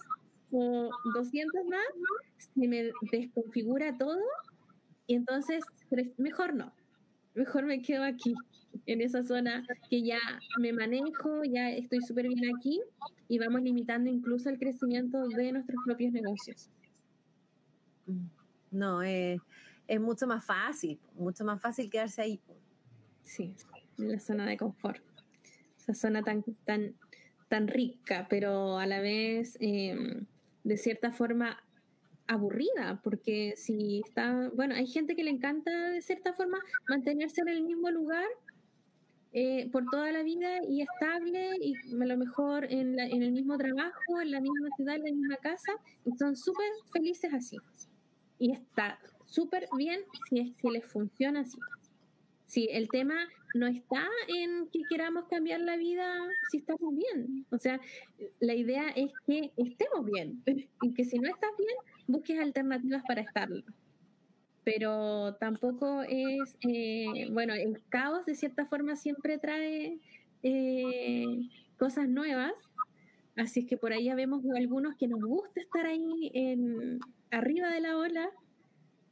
o 0.52 0.90
200 1.16 1.66
más, 1.66 1.86
se 2.38 2.68
me 2.68 2.92
desconfigura 3.12 3.98
todo 3.98 4.20
y 5.08 5.16
entonces 5.16 5.64
mejor 6.18 6.54
no. 6.54 6.74
Mejor 7.36 7.66
me 7.66 7.82
quedo 7.82 8.04
aquí, 8.04 8.36
en 8.86 9.02
esa 9.02 9.24
zona 9.24 9.66
que 9.90 10.04
ya 10.04 10.20
me 10.60 10.74
manejo, 10.74 11.44
ya 11.44 11.72
estoy 11.72 12.02
súper 12.02 12.28
bien 12.28 12.56
aquí 12.56 12.82
y 13.28 13.40
vamos 13.40 13.62
limitando 13.62 14.10
incluso 14.10 14.50
el 14.50 14.60
crecimiento 14.60 15.28
de 15.30 15.52
nuestros 15.52 15.78
propios 15.86 16.12
negocios. 16.12 16.70
Mm. 18.06 18.26
No, 18.72 19.04
es 19.04 19.40
mucho 20.00 20.28
más 20.28 20.46
fácil, 20.46 21.00
mucho 21.16 21.46
más 21.46 21.62
fácil 21.62 21.90
quedarse 21.90 22.22
ahí. 22.22 22.42
Sí, 23.24 23.56
en 23.98 24.12
la 24.12 24.20
zona 24.20 24.46
de 24.46 24.58
confort. 24.58 25.04
Esa 25.78 25.94
zona 25.94 26.24
tan, 26.24 26.44
tan, 26.66 26.96
tan 27.50 27.68
rica, 27.68 28.28
pero 28.30 28.80
a 28.80 28.86
la 28.88 29.00
vez 29.00 29.58
em, 29.60 30.26
de 30.64 30.78
cierta 30.78 31.12
forma 31.12 31.62
aburrida, 32.28 33.00
porque 33.04 33.54
si 33.58 34.02
está, 34.06 34.50
bueno, 34.54 34.76
hay 34.76 34.88
gente 34.88 35.16
que 35.16 35.24
le 35.24 35.32
encanta 35.32 35.90
de 35.90 36.02
cierta 36.02 36.34
forma 36.34 36.60
mantenerse 36.88 37.42
en 37.42 37.50
el 37.50 37.64
mismo 37.64 37.92
lugar 37.92 38.26
eh, 39.36 39.68
por 39.72 39.84
toda 39.90 40.12
la 40.12 40.22
vida 40.22 40.64
y 40.64 40.82
estable 40.82 41.50
y 41.60 41.74
a 41.74 42.06
lo 42.06 42.18
mejor 42.18 42.66
en, 42.66 43.00
el 43.00 43.32
mismo 43.32 43.58
trabajo, 43.58 44.22
en 44.22 44.30
la 44.30 44.40
misma 44.40 44.70
ciudad, 44.76 44.96
en 44.96 45.06
la 45.06 45.12
misma 45.12 45.38
casa, 45.38 45.72
y 46.06 46.12
son 46.18 46.36
súper 46.36 46.68
felices 46.92 47.34
así. 47.34 47.58
Y 48.38 48.52
está 48.52 49.00
súper 49.26 49.68
bien 49.76 50.02
si 50.30 50.40
es 50.40 50.56
que 50.58 50.70
les 50.70 50.86
funciona 50.86 51.42
así. 51.42 51.58
Sí, 52.46 52.70
el 52.72 52.88
tema 52.90 53.28
no 53.56 53.66
está 53.66 54.08
en 54.28 54.68
que 54.68 54.82
queramos 54.88 55.26
cambiar 55.28 55.62
la 55.62 55.78
vida 55.78 56.14
si 56.52 56.60
estamos 56.60 56.96
bien. 56.96 57.48
O 57.50 57.58
sea, 57.58 57.82
la 58.40 58.54
idea 58.54 58.90
es 58.90 59.12
que 59.26 59.52
estemos 59.58 60.06
bien 60.06 60.44
y 60.84 60.94
que 60.94 61.06
si 61.06 61.18
no 61.18 61.28
estás 61.28 61.52
bien, 61.58 61.76
busques 62.08 62.40
alternativas 62.40 63.04
para 63.08 63.22
estarlo. 63.22 63.64
Pero 64.64 65.36
tampoco 65.36 66.04
es, 66.04 66.58
eh, 66.62 67.28
bueno, 67.32 67.54
el 67.54 67.82
caos 67.90 68.26
de 68.26 68.36
cierta 68.36 68.66
forma 68.66 68.96
siempre 68.96 69.38
trae 69.38 70.00
eh, 70.42 71.26
cosas 71.78 72.08
nuevas. 72.08 72.54
Así 73.36 73.62
es 73.62 73.66
que 73.66 73.78
por 73.78 73.92
ahí 73.92 74.06
ya 74.06 74.16
vemos 74.16 74.44
algunos 74.56 74.96
que 74.96 75.08
nos 75.08 75.22
gusta 75.22 75.60
estar 75.60 75.86
ahí 75.86 76.32
en, 76.34 77.00
arriba 77.32 77.70
de 77.70 77.82
la 77.82 77.98
ola, 77.98 78.30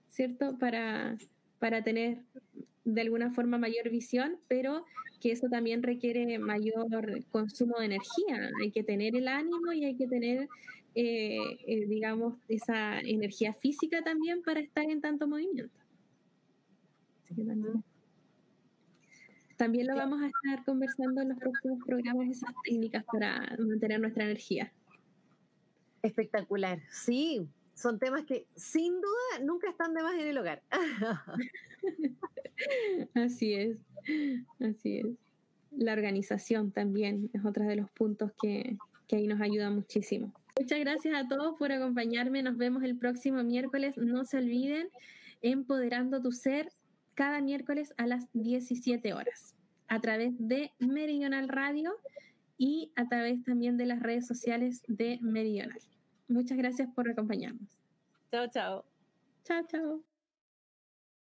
¿cierto? 0.07 0.57
Para, 0.57 1.17
para 1.59 1.83
tener 1.83 2.19
de 2.85 3.01
alguna 3.01 3.31
forma 3.31 3.57
mayor 3.57 3.89
visión, 3.89 4.37
pero 4.47 4.85
que 5.21 5.31
eso 5.31 5.47
también 5.49 5.83
requiere 5.83 6.39
mayor 6.39 7.23
consumo 7.31 7.77
de 7.79 7.85
energía. 7.85 8.49
Hay 8.61 8.71
que 8.71 8.83
tener 8.83 9.15
el 9.15 9.27
ánimo 9.27 9.71
y 9.71 9.85
hay 9.85 9.95
que 9.95 10.07
tener, 10.07 10.49
eh, 10.93 11.57
eh, 11.65 11.85
digamos, 11.87 12.35
esa 12.49 12.99
energía 12.99 13.53
física 13.53 14.03
también 14.03 14.41
para 14.43 14.59
estar 14.59 14.83
en 14.89 14.99
tanto 14.99 15.27
movimiento. 15.27 15.73
también, 19.55 19.87
lo 19.87 19.95
vamos 19.95 20.21
a 20.21 20.27
estar 20.27 20.65
conversando 20.65 21.21
en 21.21 21.29
los 21.29 21.37
próximos 21.37 21.79
programas, 21.85 22.27
esas 22.29 22.53
técnicas 22.65 23.05
para 23.05 23.55
mantener 23.57 24.01
nuestra 24.01 24.25
energía. 24.25 24.73
Espectacular, 26.01 26.81
sí, 26.91 27.47
son 27.73 27.97
temas 27.97 28.25
que 28.25 28.47
sin 28.55 28.95
duda 28.99 29.45
nunca 29.45 29.69
están 29.69 29.93
de 29.93 30.03
más 30.03 30.15
en 30.15 30.27
el 30.27 30.37
hogar. 30.37 30.61
así 33.13 33.53
es, 33.53 33.77
así 34.59 34.97
es. 34.97 35.05
La 35.71 35.93
organización 35.93 36.71
también 36.71 37.29
es 37.33 37.45
otro 37.45 37.63
de 37.63 37.77
los 37.77 37.89
puntos 37.91 38.33
que, 38.41 38.77
que 39.07 39.15
ahí 39.15 39.27
nos 39.27 39.39
ayuda 39.39 39.69
muchísimo. 39.69 40.33
Muchas 40.59 40.79
gracias 40.79 41.15
a 41.15 41.27
todos 41.27 41.57
por 41.57 41.71
acompañarme. 41.71 42.43
Nos 42.43 42.57
vemos 42.57 42.83
el 42.83 42.97
próximo 42.97 43.43
miércoles. 43.43 43.97
No 43.97 44.25
se 44.25 44.37
olviden, 44.37 44.89
empoderando 45.41 46.21
tu 46.21 46.31
ser 46.31 46.71
cada 47.15 47.41
miércoles 47.41 47.93
a 47.97 48.07
las 48.07 48.27
17 48.33 49.13
horas 49.13 49.55
a 49.87 49.99
través 49.99 50.33
de 50.37 50.71
Meridional 50.79 51.49
Radio 51.49 51.91
y 52.57 52.91
a 52.95 53.07
través 53.07 53.43
también 53.43 53.75
de 53.77 53.85
las 53.85 54.01
redes 54.01 54.25
sociales 54.25 54.83
de 54.87 55.19
Meridional. 55.21 55.79
Muchas 56.27 56.57
gracias 56.57 56.89
por 56.95 57.09
acompañarnos. 57.09 57.77
Chao, 58.31 58.47
chao. 58.47 58.85
Chao, 59.43 59.63
chao. 59.67 60.10